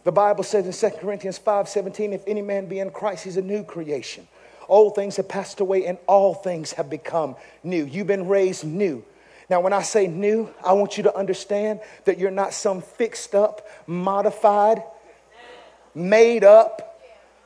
The 0.03 0.12
Bible 0.12 0.43
says 0.43 0.65
in 0.65 0.91
2 0.91 0.97
Corinthians 0.97 1.38
5 1.38 1.69
17, 1.69 2.13
if 2.13 2.23
any 2.27 2.41
man 2.41 2.65
be 2.65 2.79
in 2.79 2.91
Christ, 2.91 3.25
he's 3.25 3.38
a 3.38 3.41
new 3.41 3.63
creation. 3.63 4.27
Old 4.67 4.95
things 4.95 5.17
have 5.17 5.27
passed 5.27 5.60
away 5.60 5.86
and 5.86 5.97
all 6.07 6.33
things 6.33 6.73
have 6.73 6.89
become 6.89 7.36
new. 7.63 7.86
You've 7.86 8.07
been 8.07 8.27
raised 8.27 8.63
new. 8.65 9.03
Now, 9.49 9.62
when 9.62 9.71
I 9.71 9.81
say 9.81 10.07
new, 10.07 10.53
I 10.63 10.73
want 10.73 10.97
you 10.97 11.03
to 11.03 11.15
understand 11.15 11.79
that 12.03 12.17
you're 12.19 12.31
not 12.31 12.53
some 12.53 12.81
fixed 12.81 13.33
up, 13.33 13.65
modified, 13.88 14.83
made 15.95 16.43
up, 16.43 17.01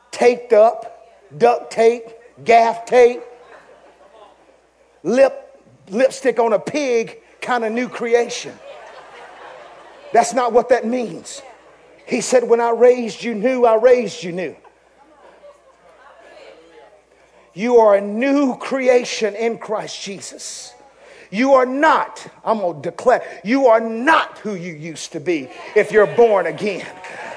taped 0.09 0.51
up, 0.51 1.07
duct 1.37 1.71
tape, 1.71 2.03
gaff 2.43 2.85
tape, 2.85 3.21
lip, 5.03 5.61
lipstick 5.89 6.39
on 6.39 6.53
a 6.53 6.59
pig 6.59 7.19
kind 7.39 7.63
of 7.63 7.71
new 7.71 7.87
creation. 7.87 8.57
That's 10.11 10.33
not 10.33 10.53
what 10.53 10.69
that 10.69 10.85
means. 10.85 11.41
He 12.05 12.21
said, 12.21 12.43
When 12.43 12.59
I 12.59 12.71
raised 12.71 13.23
you 13.23 13.35
new, 13.35 13.65
I 13.65 13.75
raised 13.75 14.23
you 14.23 14.31
new. 14.31 14.55
You 17.53 17.77
are 17.77 17.95
a 17.95 18.01
new 18.01 18.57
creation 18.57 19.35
in 19.35 19.57
Christ 19.57 20.01
Jesus. 20.01 20.73
You 21.31 21.53
are 21.53 21.65
not, 21.65 22.27
I'm 22.43 22.59
going 22.59 22.81
to 22.81 22.89
declare, 22.91 23.41
you 23.43 23.67
are 23.67 23.79
not 23.79 24.37
who 24.39 24.53
you 24.53 24.73
used 24.73 25.13
to 25.13 25.19
be 25.19 25.49
if 25.75 25.91
you're 25.91 26.13
born 26.15 26.45
again. 26.45 26.85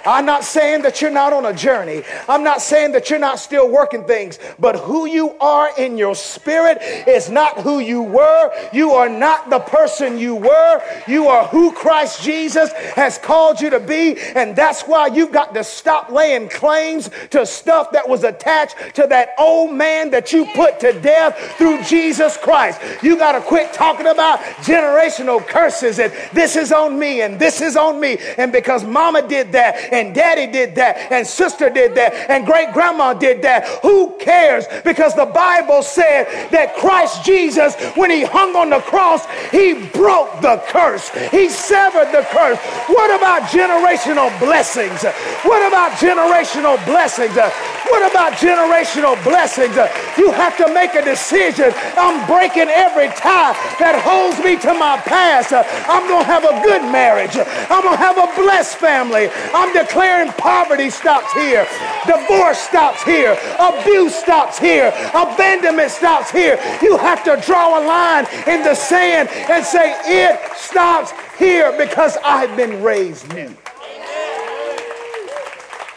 I'm 0.07 0.27
not 0.27 0.45
saying 0.45 0.83
that 0.83 1.01
you're 1.01 1.11
not 1.11 1.33
on 1.33 1.47
a 1.47 1.53
journey. 1.53 2.03
I'm 2.29 2.45
not 2.45 2.61
saying 2.61 2.93
that 2.93 3.11
you're 3.11 3.19
not 3.19 3.39
still 3.39 3.71
working 3.71 4.05
things, 4.05 4.39
but 4.59 4.77
who 4.77 5.07
you 5.07 5.33
are 5.41 5.71
in 5.79 5.97
your 5.97 6.15
spirit 6.15 6.79
is 7.09 7.31
not 7.31 7.61
who 7.61 7.79
you 7.79 8.03
were. 8.03 8.53
You 8.73 8.93
are 8.93 9.09
not 9.09 9.51
the 9.51 9.61
person 9.61 10.19
you 10.19 10.35
were. 10.35 10.83
You 11.07 11.29
are 11.29 11.47
who 11.47 11.73
Christ 11.73 12.23
Jesus 12.23 12.73
has 12.73 13.19
called 13.19 13.61
you 13.61 13.71
to 13.71 13.81
be. 13.81 14.19
And 14.35 14.55
that's 14.55 14.83
why 14.83 15.07
you've 15.09 15.33
got 15.33 15.55
to 15.55 15.65
stop 15.65 16.11
laying 16.11 16.49
claims 16.49 17.11
to 17.31 17.47
stuff 17.47 17.93
that 17.93 18.09
was 18.09 18.25
attached 18.25 18.77
to 18.97 19.07
that 19.09 19.31
old 19.39 19.73
man 19.73 20.11
that 20.11 20.33
you 20.33 20.47
put 20.55 20.81
to 20.81 20.99
death 21.01 21.37
through 21.57 21.83
Jesus 21.85 22.37
Christ. 22.37 22.81
You 23.03 23.17
got 23.17 23.33
to 23.33 23.41
quit 23.41 23.73
talking 23.73 24.07
about 24.07 24.41
generational 24.65 25.45
curses 25.47 25.99
and 25.99 26.13
this 26.33 26.57
is 26.57 26.73
on 26.73 26.99
me 26.99 27.23
and 27.23 27.39
this 27.39 27.61
is 27.61 27.77
on 27.77 28.01
me. 28.01 28.19
And 28.39 28.53
because 28.53 28.85
mama 28.85 29.27
did 29.27 29.53
that 29.53 29.93
and 29.95 30.15
daddy 30.15 30.51
did 30.51 30.75
that, 30.75 31.11
and 31.11 31.27
sister 31.27 31.71
did 31.71 31.95
that, 31.95 32.29
and 32.29 32.45
great 32.45 32.73
grandma 32.73 33.15
did 33.15 33.43
that. 33.43 33.67
Who 33.83 34.17
cares? 34.19 34.67
Because 34.85 35.15
the 35.15 35.27
Bible 35.27 35.83
said 35.83 36.51
that 36.51 36.77
Christ 36.77 37.25
Jesus, 37.25 37.75
when 37.97 38.11
he 38.11 38.25
hung 38.25 38.57
on 38.57 38.71
the 38.71 38.81
cross, 38.81 39.27
he 39.51 39.75
broke 39.89 40.41
the 40.41 40.63
curse, 40.69 41.09
he 41.31 41.49
severed 41.49 42.13
the 42.13 42.27
curse. 42.31 42.59
What 42.89 43.15
about 43.15 43.49
generational 43.49 44.37
blessings? 44.39 45.05
What 45.43 45.67
about 45.67 45.93
generational 45.93 46.85
blessings? 46.85 47.35
What 47.89 48.11
about 48.11 48.33
generational 48.35 49.23
blessings? 49.23 49.77
You 50.17 50.33
have 50.33 50.57
to 50.57 50.73
make 50.73 50.95
a 50.95 51.05
decision. 51.05 51.73
I'm 51.97 52.27
breaking 52.27 52.69
every 52.69 53.09
tie 53.09 53.53
that 53.79 54.01
holds 54.01 54.39
me 54.41 54.57
to 54.65 54.73
my 54.73 54.97
past. 55.05 55.53
I'm 55.53 56.09
going 56.09 56.25
to 56.25 56.31
have 56.31 56.45
a 56.45 56.63
good 56.65 56.83
marriage. 56.91 57.37
I'm 57.37 57.83
going 57.83 57.97
to 57.97 58.03
have 58.03 58.17
a 58.17 58.29
blessed 58.41 58.77
family. 58.77 59.29
I'm 59.53 59.73
declaring 59.73 60.33
poverty 60.33 60.89
stops 60.89 61.33
here, 61.33 61.67
divorce 62.07 62.59
stops 62.59 63.03
here, 63.03 63.37
abuse 63.61 64.15
stops 64.15 64.59
here, 64.59 64.89
abandonment 65.13 65.91
stops 65.91 66.31
here. 66.31 66.59
You 66.81 66.97
have 66.97 67.23
to 67.25 67.41
draw 67.45 67.79
a 67.79 67.83
line 67.85 68.27
in 68.47 68.63
the 68.63 68.75
sand 68.75 69.29
and 69.29 69.65
say, 69.65 69.95
It 70.05 70.41
stops 70.57 71.13
here 71.39 71.77
because 71.77 72.17
I've 72.25 72.57
been 72.57 72.83
raised 72.83 73.29
new. 73.35 73.55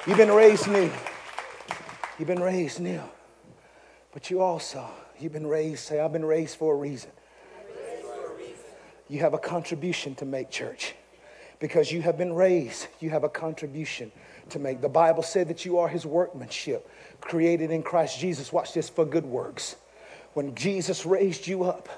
You've 0.06 0.18
been 0.18 0.32
raised 0.32 0.68
new. 0.68 0.92
You've 2.18 2.28
been 2.28 2.42
raised 2.42 2.80
new. 2.80 3.02
But 4.12 4.30
you 4.30 4.42
also, 4.42 4.88
you've 5.20 5.34
been 5.34 5.48
raised, 5.48 5.86
say, 5.86 6.00
I've 6.00 6.14
been 6.14 6.26
raised 6.26 6.58
for 6.58 6.74
a 6.74 6.78
reason. 6.78 7.12
You 9.08 9.20
have 9.20 9.34
a 9.34 9.38
contribution 9.38 10.16
to 10.16 10.26
make, 10.26 10.50
church 10.50 10.94
because 11.60 11.92
you 11.92 12.02
have 12.02 12.18
been 12.18 12.34
raised, 12.34 12.88
you 13.00 13.10
have 13.10 13.24
a 13.24 13.30
contribution 13.30 14.12
to 14.50 14.60
make. 14.60 14.82
The 14.82 14.90
Bible 14.90 15.24
said 15.24 15.48
that 15.50 15.66
you 15.66 15.80
are 15.80 15.88
his 15.88 16.06
workmanship, 16.06 16.90
created 17.22 17.72
in 17.72 17.84
Christ 17.84 18.20
Jesus. 18.20 18.54
Watch 18.54 18.74
this 18.74 18.90
for 18.90 19.06
good 19.06 19.26
works. 19.26 19.76
When 20.34 20.54
Jesus 20.56 21.06
raised 21.06 21.48
you 21.48 21.64
up, 21.64 21.90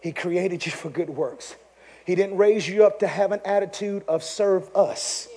he 0.00 0.12
created 0.12 0.64
you 0.66 0.72
for 0.72 0.90
good 0.90 1.10
works. 1.10 1.56
He 2.04 2.14
didn't 2.14 2.36
raise 2.36 2.68
you 2.68 2.84
up 2.84 3.00
to 3.00 3.06
have 3.06 3.32
an 3.32 3.40
attitude 3.44 4.04
of 4.08 4.22
serve 4.22 4.74
us. 4.76 5.28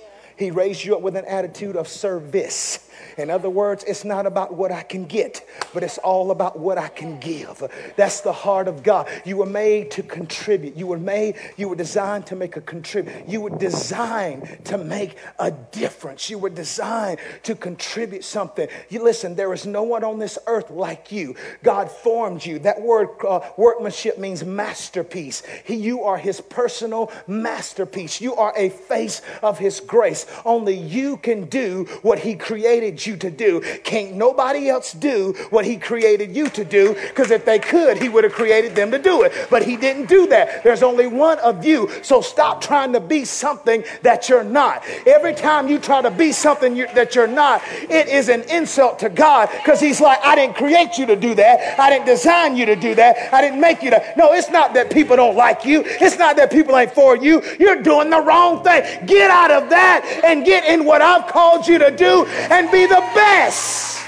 He 0.42 0.50
raised 0.50 0.84
you 0.84 0.96
up 0.96 1.02
with 1.02 1.16
an 1.16 1.24
attitude 1.24 1.76
of 1.76 1.86
service. 1.86 2.88
In 3.16 3.30
other 3.30 3.50
words, 3.50 3.84
it's 3.84 4.04
not 4.04 4.26
about 4.26 4.54
what 4.54 4.72
I 4.72 4.82
can 4.82 5.04
get, 5.06 5.46
but 5.74 5.82
it's 5.82 5.98
all 5.98 6.30
about 6.30 6.58
what 6.58 6.78
I 6.78 6.88
can 6.88 7.18
give. 7.18 7.62
That's 7.96 8.20
the 8.20 8.32
heart 8.32 8.68
of 8.68 8.82
God. 8.82 9.08
You 9.24 9.38
were 9.38 9.46
made 9.46 9.90
to 9.92 10.02
contribute. 10.02 10.76
You 10.76 10.86
were 10.86 10.98
made, 10.98 11.36
you 11.56 11.68
were 11.68 11.76
designed 11.76 12.26
to 12.26 12.36
make 12.36 12.56
a 12.56 12.60
contribute. 12.60 13.28
You 13.28 13.40
were 13.42 13.50
designed 13.50 14.64
to 14.66 14.78
make 14.78 15.16
a 15.38 15.50
difference. 15.50 16.30
You 16.30 16.38
were 16.38 16.50
designed 16.50 17.18
to 17.44 17.54
contribute 17.54 18.24
something. 18.24 18.68
You 18.88 19.02
listen, 19.02 19.34
there 19.34 19.52
is 19.52 19.66
no 19.66 19.82
one 19.82 20.04
on 20.04 20.18
this 20.18 20.38
earth 20.46 20.70
like 20.70 21.12
you. 21.12 21.36
God 21.62 21.90
formed 21.90 22.44
you. 22.44 22.58
That 22.60 22.80
word 22.80 23.08
uh, 23.28 23.40
workmanship 23.56 24.18
means 24.18 24.44
masterpiece. 24.44 25.42
He, 25.64 25.74
you 25.76 26.02
are 26.04 26.18
his 26.18 26.40
personal 26.40 27.12
masterpiece. 27.26 28.20
You 28.20 28.34
are 28.36 28.52
a 28.56 28.70
face 28.70 29.22
of 29.42 29.58
his 29.58 29.80
grace. 29.80 30.26
Only 30.44 30.76
you 30.76 31.16
can 31.18 31.46
do 31.46 31.84
what 32.02 32.18
he 32.18 32.34
created 32.34 33.04
you 33.04 33.16
to 33.16 33.30
do. 33.30 33.60
Can't 33.84 34.14
nobody 34.14 34.68
else 34.68 34.92
do 34.92 35.34
what 35.50 35.64
he 35.64 35.76
created 35.76 36.34
you 36.34 36.48
to 36.50 36.64
do 36.64 36.94
because 36.94 37.30
if 37.30 37.44
they 37.44 37.58
could, 37.58 37.96
he 37.96 38.08
would 38.08 38.24
have 38.24 38.32
created 38.32 38.74
them 38.74 38.90
to 38.90 38.98
do 38.98 39.22
it. 39.22 39.32
But 39.50 39.62
he 39.62 39.76
didn't 39.76 40.06
do 40.06 40.26
that. 40.28 40.62
There's 40.64 40.82
only 40.82 41.06
one 41.06 41.38
of 41.40 41.64
you. 41.64 41.90
So 42.02 42.20
stop 42.20 42.60
trying 42.60 42.92
to 42.92 43.00
be 43.00 43.24
something 43.24 43.84
that 44.02 44.28
you're 44.28 44.44
not. 44.44 44.84
Every 45.06 45.34
time 45.34 45.68
you 45.68 45.78
try 45.78 46.02
to 46.02 46.10
be 46.10 46.32
something 46.32 46.76
you, 46.76 46.86
that 46.94 47.14
you're 47.14 47.26
not, 47.26 47.62
it 47.66 48.08
is 48.08 48.28
an 48.28 48.42
insult 48.42 48.98
to 49.00 49.08
God 49.08 49.50
because 49.52 49.80
he's 49.80 50.00
like, 50.00 50.18
I 50.24 50.34
didn't 50.34 50.56
create 50.56 50.98
you 50.98 51.06
to 51.06 51.16
do 51.16 51.34
that. 51.34 51.78
I 51.78 51.90
didn't 51.90 52.06
design 52.06 52.56
you 52.56 52.66
to 52.66 52.76
do 52.76 52.94
that. 52.94 53.32
I 53.32 53.40
didn't 53.40 53.60
make 53.60 53.82
you 53.82 53.90
to. 53.90 54.14
No, 54.16 54.32
it's 54.32 54.50
not 54.50 54.74
that 54.74 54.90
people 54.90 55.16
don't 55.16 55.36
like 55.36 55.64
you. 55.64 55.82
It's 55.84 56.18
not 56.18 56.36
that 56.36 56.50
people 56.50 56.76
ain't 56.76 56.92
for 56.92 57.16
you. 57.16 57.42
You're 57.58 57.82
doing 57.82 58.10
the 58.10 58.20
wrong 58.20 58.62
thing. 58.62 59.06
Get 59.06 59.30
out 59.30 59.50
of 59.50 59.70
that 59.70 60.11
and 60.24 60.44
get 60.44 60.64
in 60.64 60.84
what 60.84 61.02
I've 61.02 61.26
called 61.26 61.66
you 61.66 61.78
to 61.78 61.90
do 61.90 62.26
and 62.26 62.70
be 62.70 62.86
the 62.86 63.02
best. 63.14 63.98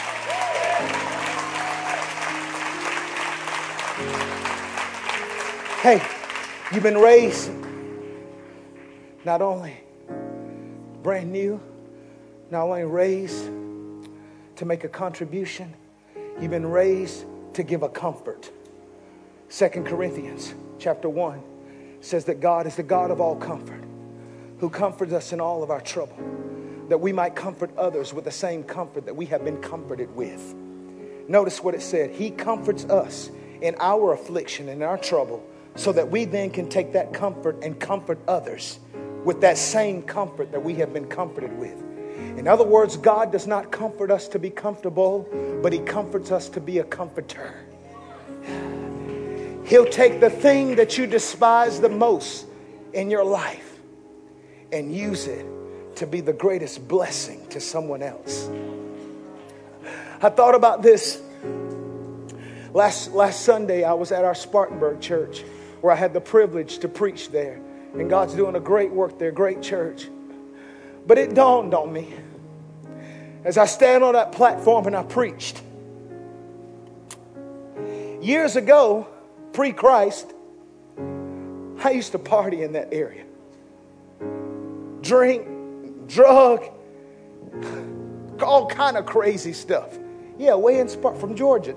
Hey, 5.80 6.02
you've 6.72 6.82
been 6.82 6.96
raised 6.96 7.50
not 9.24 9.42
only 9.42 9.76
brand 11.02 11.30
new, 11.30 11.60
not 12.50 12.62
only 12.62 12.84
raised 12.84 13.50
to 14.56 14.64
make 14.64 14.84
a 14.84 14.88
contribution, 14.88 15.74
you've 16.40 16.50
been 16.50 16.64
raised 16.64 17.26
to 17.52 17.62
give 17.62 17.82
a 17.82 17.88
comfort. 17.88 18.50
Second 19.50 19.86
Corinthians 19.86 20.54
chapter 20.78 21.08
1 21.08 21.42
says 22.00 22.24
that 22.24 22.40
God 22.40 22.66
is 22.66 22.76
the 22.76 22.82
God 22.82 23.10
of 23.10 23.20
all 23.20 23.36
comfort, 23.36 23.83
who 24.58 24.70
comforts 24.70 25.12
us 25.12 25.32
in 25.32 25.40
all 25.40 25.62
of 25.62 25.70
our 25.70 25.80
trouble 25.80 26.16
that 26.88 26.98
we 26.98 27.12
might 27.12 27.34
comfort 27.34 27.70
others 27.76 28.12
with 28.12 28.24
the 28.24 28.30
same 28.30 28.62
comfort 28.62 29.06
that 29.06 29.16
we 29.16 29.26
have 29.26 29.44
been 29.44 29.60
comforted 29.60 30.14
with. 30.14 30.54
Notice 31.28 31.62
what 31.62 31.74
it 31.74 31.82
said 31.82 32.10
He 32.10 32.30
comforts 32.30 32.84
us 32.84 33.30
in 33.62 33.74
our 33.80 34.12
affliction 34.12 34.68
and 34.68 34.82
our 34.82 34.98
trouble, 34.98 35.42
so 35.76 35.92
that 35.92 36.10
we 36.10 36.24
then 36.24 36.50
can 36.50 36.68
take 36.68 36.92
that 36.92 37.12
comfort 37.12 37.62
and 37.62 37.80
comfort 37.80 38.18
others 38.28 38.78
with 39.24 39.40
that 39.40 39.56
same 39.56 40.02
comfort 40.02 40.52
that 40.52 40.62
we 40.62 40.74
have 40.74 40.92
been 40.92 41.06
comforted 41.06 41.56
with. 41.58 41.82
In 42.36 42.46
other 42.46 42.64
words, 42.64 42.96
God 42.96 43.32
does 43.32 43.46
not 43.46 43.72
comfort 43.72 44.10
us 44.10 44.28
to 44.28 44.38
be 44.38 44.50
comfortable, 44.50 45.26
but 45.62 45.72
He 45.72 45.78
comforts 45.78 46.30
us 46.30 46.48
to 46.50 46.60
be 46.60 46.78
a 46.78 46.84
comforter. 46.84 47.54
He'll 49.64 49.86
take 49.86 50.20
the 50.20 50.28
thing 50.28 50.76
that 50.76 50.98
you 50.98 51.06
despise 51.06 51.80
the 51.80 51.88
most 51.88 52.46
in 52.92 53.10
your 53.10 53.24
life 53.24 53.73
and 54.74 54.94
use 54.94 55.28
it 55.28 55.46
to 55.96 56.06
be 56.06 56.20
the 56.20 56.32
greatest 56.32 56.86
blessing 56.88 57.46
to 57.48 57.60
someone 57.60 58.02
else. 58.02 58.50
I 60.20 60.28
thought 60.30 60.56
about 60.56 60.82
this 60.82 61.22
last, 62.72 63.12
last 63.12 63.42
Sunday. 63.42 63.84
I 63.84 63.92
was 63.92 64.10
at 64.10 64.24
our 64.24 64.34
Spartanburg 64.34 65.00
church 65.00 65.44
where 65.80 65.92
I 65.92 65.96
had 65.96 66.12
the 66.12 66.20
privilege 66.20 66.78
to 66.78 66.88
preach 66.88 67.30
there. 67.30 67.60
And 67.92 68.10
God's 68.10 68.34
doing 68.34 68.56
a 68.56 68.60
great 68.60 68.90
work 68.90 69.18
there, 69.18 69.30
great 69.30 69.62
church. 69.62 70.08
But 71.06 71.18
it 71.18 71.34
dawned 71.34 71.74
on 71.74 71.92
me 71.92 72.12
as 73.44 73.56
I 73.56 73.66
stand 73.66 74.02
on 74.02 74.14
that 74.14 74.32
platform 74.32 74.86
and 74.86 74.96
I 74.96 75.04
preached. 75.04 75.62
Years 78.20 78.56
ago, 78.56 79.06
pre 79.52 79.72
Christ, 79.72 80.32
I 81.84 81.90
used 81.90 82.12
to 82.12 82.18
party 82.18 82.62
in 82.62 82.72
that 82.72 82.88
area. 82.90 83.24
Drink, 85.04 86.08
drug, 86.08 86.64
all 88.42 88.66
kind 88.66 88.96
of 88.96 89.04
crazy 89.04 89.52
stuff. 89.52 89.98
Yeah, 90.38 90.54
way 90.54 90.80
in 90.80 90.88
Spark 90.88 91.18
from 91.18 91.34
Georgia. 91.34 91.76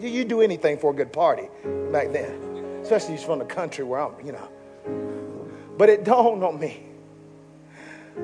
You 0.00 0.24
do 0.24 0.40
anything 0.40 0.78
for 0.78 0.92
a 0.92 0.94
good 0.94 1.12
party 1.12 1.48
back 1.90 2.12
then, 2.12 2.80
especially 2.82 3.16
from 3.16 3.40
the 3.40 3.44
country 3.44 3.84
where 3.84 4.00
I'm, 4.00 4.24
you 4.24 4.30
know. 4.30 4.48
But 5.76 5.88
it 5.88 6.04
dawned 6.04 6.44
on 6.44 6.60
me 6.60 6.84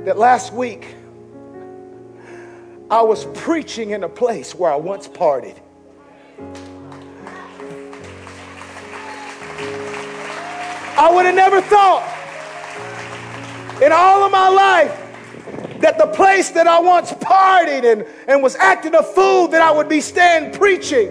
that 0.05 0.17
last 0.17 0.53
week 0.53 0.95
I 2.91 3.03
was 3.03 3.25
preaching 3.35 3.91
in 3.91 4.05
a 4.05 4.09
place 4.09 4.55
where 4.55 4.71
I 4.71 4.77
once 4.77 5.09
partied. 5.09 5.59
I 10.97 11.11
would 11.13 11.27
have 11.27 11.35
never 11.35 11.61
thought 11.61 12.24
in 13.83 13.93
all 13.93 14.25
of 14.25 14.33
my 14.33 14.49
life 14.49 15.01
that 15.81 15.99
the 15.99 16.07
place 16.07 16.51
that 16.51 16.67
I 16.67 16.81
once 16.81 17.13
partied 17.13 17.85
and, 17.91 18.07
and 18.27 18.43
was 18.43 18.57
acting 18.57 18.95
a 18.95 19.03
fool 19.03 19.49
that 19.49 19.61
I 19.61 19.71
would 19.71 19.89
be 19.89 20.01
standing 20.01 20.59
preaching. 20.59 21.09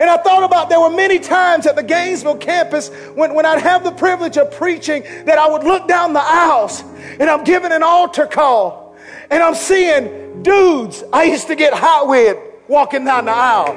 And 0.00 0.10
I 0.10 0.16
thought 0.18 0.42
about 0.42 0.68
there 0.68 0.80
were 0.80 0.90
many 0.90 1.18
times 1.18 1.66
at 1.66 1.76
the 1.76 1.82
Gainesville 1.82 2.36
campus 2.36 2.88
when, 3.14 3.34
when 3.34 3.46
I'd 3.46 3.62
have 3.62 3.84
the 3.84 3.92
privilege 3.92 4.36
of 4.36 4.50
preaching 4.52 5.02
that 5.24 5.38
I 5.38 5.48
would 5.48 5.64
look 5.64 5.88
down 5.88 6.12
the 6.12 6.22
aisles 6.22 6.82
and 7.18 7.30
I'm 7.30 7.44
giving 7.44 7.72
an 7.72 7.82
altar 7.82 8.26
call 8.26 8.96
and 9.30 9.42
I'm 9.42 9.54
seeing 9.54 10.42
dudes 10.42 11.02
I 11.12 11.24
used 11.24 11.46
to 11.46 11.56
get 11.56 11.72
hot 11.72 12.08
with 12.08 12.36
walking 12.68 13.04
down 13.04 13.24
the 13.26 13.32
aisle. 13.32 13.74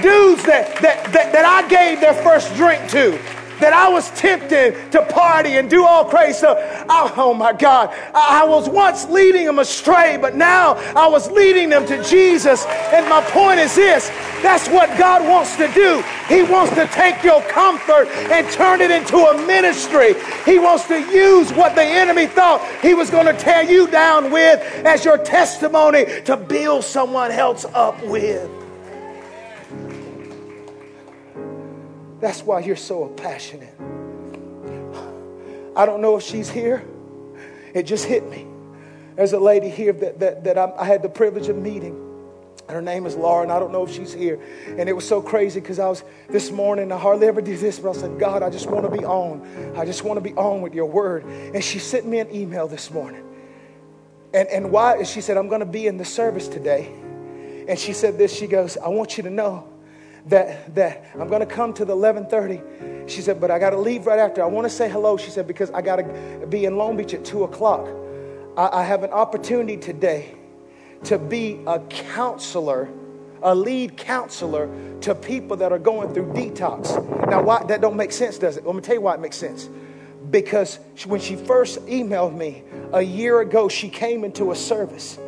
Dudes 0.00 0.44
that, 0.44 0.80
that, 0.82 1.12
that, 1.12 1.32
that 1.32 1.44
I 1.44 1.68
gave 1.68 2.00
their 2.00 2.14
first 2.14 2.54
drink 2.54 2.88
to 2.90 3.18
that 3.60 3.72
I 3.72 3.88
was 3.88 4.10
tempted 4.12 4.92
to 4.92 5.04
party 5.06 5.56
and 5.56 5.68
do 5.68 5.84
all 5.84 6.04
crazy 6.04 6.38
stuff. 6.38 6.58
Oh, 6.88 7.12
oh 7.16 7.34
my 7.34 7.52
God. 7.52 7.90
I, 8.14 8.42
I 8.42 8.44
was 8.46 8.68
once 8.68 9.06
leading 9.06 9.46
them 9.46 9.58
astray, 9.58 10.18
but 10.20 10.34
now 10.34 10.74
I 10.94 11.06
was 11.08 11.30
leading 11.30 11.68
them 11.68 11.86
to 11.86 12.02
Jesus. 12.04 12.64
And 12.66 13.08
my 13.08 13.22
point 13.22 13.60
is 13.60 13.74
this 13.74 14.10
that's 14.42 14.68
what 14.68 14.96
God 14.98 15.26
wants 15.26 15.56
to 15.56 15.66
do. 15.72 16.02
He 16.28 16.42
wants 16.42 16.74
to 16.74 16.86
take 16.88 17.22
your 17.22 17.42
comfort 17.48 18.08
and 18.30 18.48
turn 18.50 18.80
it 18.80 18.90
into 18.90 19.16
a 19.16 19.46
ministry. 19.46 20.14
He 20.44 20.58
wants 20.58 20.86
to 20.88 21.00
use 21.00 21.52
what 21.52 21.74
the 21.74 21.82
enemy 21.82 22.26
thought 22.26 22.66
he 22.82 22.94
was 22.94 23.10
going 23.10 23.26
to 23.26 23.34
tear 23.34 23.62
you 23.62 23.86
down 23.88 24.30
with 24.30 24.60
as 24.84 25.04
your 25.04 25.18
testimony 25.18 26.04
to 26.22 26.36
build 26.36 26.84
someone 26.84 27.30
else 27.30 27.64
up 27.74 28.02
with. 28.04 28.65
That's 32.26 32.42
why 32.42 32.58
you're 32.58 32.74
so 32.74 33.06
passionate. 33.06 33.72
I 35.76 35.86
don't 35.86 36.00
know 36.00 36.16
if 36.16 36.24
she's 36.24 36.50
here. 36.50 36.84
It 37.72 37.84
just 37.84 38.04
hit 38.04 38.28
me. 38.28 38.48
There's 39.14 39.32
a 39.32 39.38
lady 39.38 39.68
here 39.68 39.92
that, 39.92 40.18
that, 40.18 40.42
that 40.42 40.58
I, 40.58 40.72
I 40.76 40.86
had 40.86 41.02
the 41.02 41.08
privilege 41.08 41.46
of 41.46 41.56
meeting. 41.56 41.94
Her 42.68 42.82
name 42.82 43.06
is 43.06 43.14
Laura, 43.14 43.44
and 43.44 43.52
I 43.52 43.60
don't 43.60 43.70
know 43.70 43.84
if 43.84 43.92
she's 43.92 44.12
here. 44.12 44.40
And 44.76 44.88
it 44.88 44.92
was 44.92 45.06
so 45.06 45.22
crazy 45.22 45.60
because 45.60 45.78
I 45.78 45.88
was 45.88 46.02
this 46.28 46.50
morning, 46.50 46.90
I 46.90 46.98
hardly 46.98 47.28
ever 47.28 47.40
do 47.40 47.56
this, 47.56 47.78
but 47.78 47.90
I 47.90 47.92
said, 47.92 48.18
God, 48.18 48.42
I 48.42 48.50
just 48.50 48.68
want 48.68 48.84
to 48.86 48.90
be 48.90 49.04
on. 49.04 49.76
I 49.76 49.84
just 49.84 50.02
want 50.02 50.16
to 50.16 50.20
be 50.20 50.34
on 50.34 50.62
with 50.62 50.74
your 50.74 50.86
word. 50.86 51.22
And 51.26 51.62
she 51.62 51.78
sent 51.78 52.06
me 52.06 52.18
an 52.18 52.34
email 52.34 52.66
this 52.66 52.90
morning. 52.90 53.22
And, 54.34 54.48
and 54.48 54.72
why? 54.72 55.00
She 55.04 55.20
said, 55.20 55.36
I'm 55.36 55.46
going 55.46 55.60
to 55.60 55.64
be 55.64 55.86
in 55.86 55.96
the 55.96 56.04
service 56.04 56.48
today. 56.48 56.92
And 57.68 57.78
she 57.78 57.92
said 57.92 58.18
this, 58.18 58.36
she 58.36 58.48
goes, 58.48 58.76
I 58.76 58.88
want 58.88 59.16
you 59.16 59.22
to 59.22 59.30
know 59.30 59.68
that, 60.26 60.74
that 60.74 61.04
I'm 61.18 61.28
going 61.28 61.40
to 61.40 61.46
come 61.46 61.72
to 61.74 61.84
the 61.84 61.96
1130. 61.96 63.10
She 63.10 63.22
said, 63.22 63.40
but 63.40 63.50
I 63.50 63.58
got 63.58 63.70
to 63.70 63.78
leave 63.78 64.06
right 64.06 64.18
after. 64.18 64.42
I 64.42 64.46
want 64.46 64.64
to 64.64 64.70
say 64.70 64.90
hello. 64.90 65.16
She 65.16 65.30
said, 65.30 65.46
because 65.46 65.70
I 65.70 65.82
got 65.82 65.96
to 65.96 66.46
be 66.48 66.64
in 66.64 66.76
Long 66.76 66.96
Beach 66.96 67.14
at 67.14 67.24
2 67.24 67.44
o'clock. 67.44 67.88
I, 68.56 68.80
I 68.80 68.82
have 68.84 69.04
an 69.04 69.10
opportunity 69.10 69.76
today 69.76 70.34
to 71.04 71.18
be 71.18 71.60
a 71.66 71.78
counselor, 71.88 72.88
a 73.42 73.54
lead 73.54 73.96
counselor 73.96 74.68
to 75.02 75.14
people 75.14 75.56
that 75.58 75.70
are 75.70 75.78
going 75.78 76.12
through 76.12 76.32
detox. 76.32 76.94
Now, 77.28 77.42
why, 77.42 77.62
that 77.64 77.80
don't 77.80 77.96
make 77.96 78.12
sense, 78.12 78.38
does 78.38 78.56
it? 78.56 78.66
Let 78.66 78.74
me 78.74 78.80
tell 78.80 78.96
you 78.96 79.00
why 79.02 79.14
it 79.14 79.20
makes 79.20 79.36
sense. 79.36 79.68
Because 80.30 80.80
when 81.06 81.20
she 81.20 81.36
first 81.36 81.78
emailed 81.86 82.34
me 82.36 82.64
a 82.92 83.02
year 83.02 83.40
ago, 83.40 83.68
she 83.68 83.88
came 83.88 84.24
into 84.24 84.50
a 84.50 84.56
service 84.56 85.18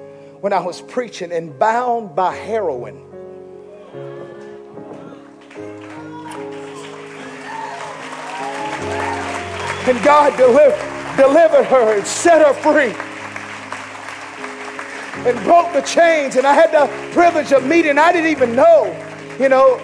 when 0.40 0.52
I 0.52 0.60
was 0.60 0.80
preaching 0.82 1.30
and 1.30 1.56
bound 1.56 2.16
by 2.16 2.34
heroin. 2.34 3.07
And 9.88 10.04
God 10.04 10.36
delivered, 10.36 10.76
delivered 11.16 11.64
her 11.64 11.96
and 11.96 12.06
set 12.06 12.46
her 12.46 12.52
free 12.52 12.92
and 15.26 15.42
broke 15.44 15.72
the 15.72 15.80
chains. 15.80 16.36
And 16.36 16.46
I 16.46 16.52
had 16.52 16.72
the 16.72 16.86
privilege 17.14 17.52
of 17.52 17.64
meeting. 17.66 17.96
I 17.96 18.12
didn't 18.12 18.30
even 18.30 18.54
know, 18.54 18.94
you 19.40 19.48
know, 19.48 19.80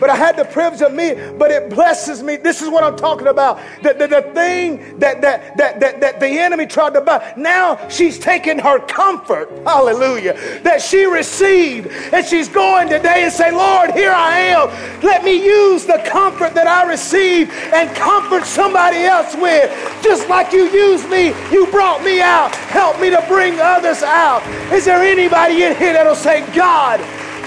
but 0.00 0.10
I 0.10 0.16
had 0.16 0.36
the 0.36 0.44
privilege 0.44 0.82
of 0.82 0.92
me, 0.92 1.14
but 1.38 1.50
it 1.50 1.70
blesses 1.70 2.22
me. 2.22 2.36
This 2.36 2.62
is 2.62 2.68
what 2.68 2.84
I'm 2.84 2.96
talking 2.96 3.26
about. 3.26 3.60
The, 3.82 3.94
the, 3.94 4.06
the 4.06 4.22
thing 4.34 4.98
that, 4.98 5.20
that, 5.20 5.56
that, 5.56 5.80
that, 5.80 6.00
that 6.00 6.20
the 6.20 6.26
enemy 6.26 6.66
tried 6.66 6.94
to 6.94 7.00
buy, 7.00 7.34
now 7.36 7.88
she's 7.88 8.18
taking 8.18 8.58
her 8.58 8.78
comfort, 8.78 9.50
hallelujah, 9.64 10.34
that 10.62 10.80
she 10.80 11.04
received. 11.04 11.88
And 12.12 12.24
she's 12.24 12.48
going 12.48 12.88
today 12.88 13.24
and 13.24 13.32
say, 13.32 13.50
Lord, 13.50 13.90
here 13.90 14.12
I 14.12 14.38
am. 14.38 14.68
Let 15.02 15.24
me 15.24 15.44
use 15.44 15.84
the 15.84 16.02
comfort 16.06 16.54
that 16.54 16.66
I 16.66 16.88
received 16.88 17.50
and 17.50 17.94
comfort 17.96 18.44
somebody 18.44 18.98
else 18.98 19.34
with. 19.36 19.70
Just 20.02 20.28
like 20.28 20.52
you 20.52 20.68
used 20.70 21.08
me, 21.08 21.28
you 21.50 21.66
brought 21.70 22.02
me 22.04 22.20
out. 22.20 22.54
Help 22.54 23.00
me 23.00 23.10
to 23.10 23.24
bring 23.28 23.58
others 23.60 24.02
out. 24.02 24.42
Is 24.72 24.84
there 24.84 25.02
anybody 25.02 25.64
in 25.64 25.76
here 25.76 25.92
that'll 25.92 26.14
say, 26.14 26.46
God, 26.54 27.00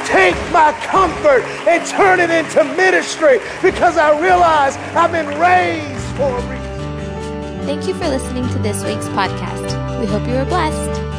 take 0.06 0.36
my 0.52 0.74
comfort 0.84 1.44
and 1.68 1.86
turn 1.88 2.20
it 2.20 2.30
into 2.30 2.64
ministry 2.76 3.40
because 3.62 3.98
I 3.98 4.20
realize 4.20 4.78
I've 4.96 5.12
been 5.12 5.28
raised 5.40 6.16
for 6.16 6.38
a 6.38 6.42
reason. 6.50 6.62
Thank 7.66 7.88
you 7.88 7.94
for 7.94 8.08
listening 8.08 8.48
to 8.50 8.60
this 8.60 8.84
week's 8.84 9.08
podcast. 9.10 10.00
We 10.00 10.08
hope 10.08 10.28
you 10.28 10.34
were 10.34 10.46
blessed. 10.46 11.11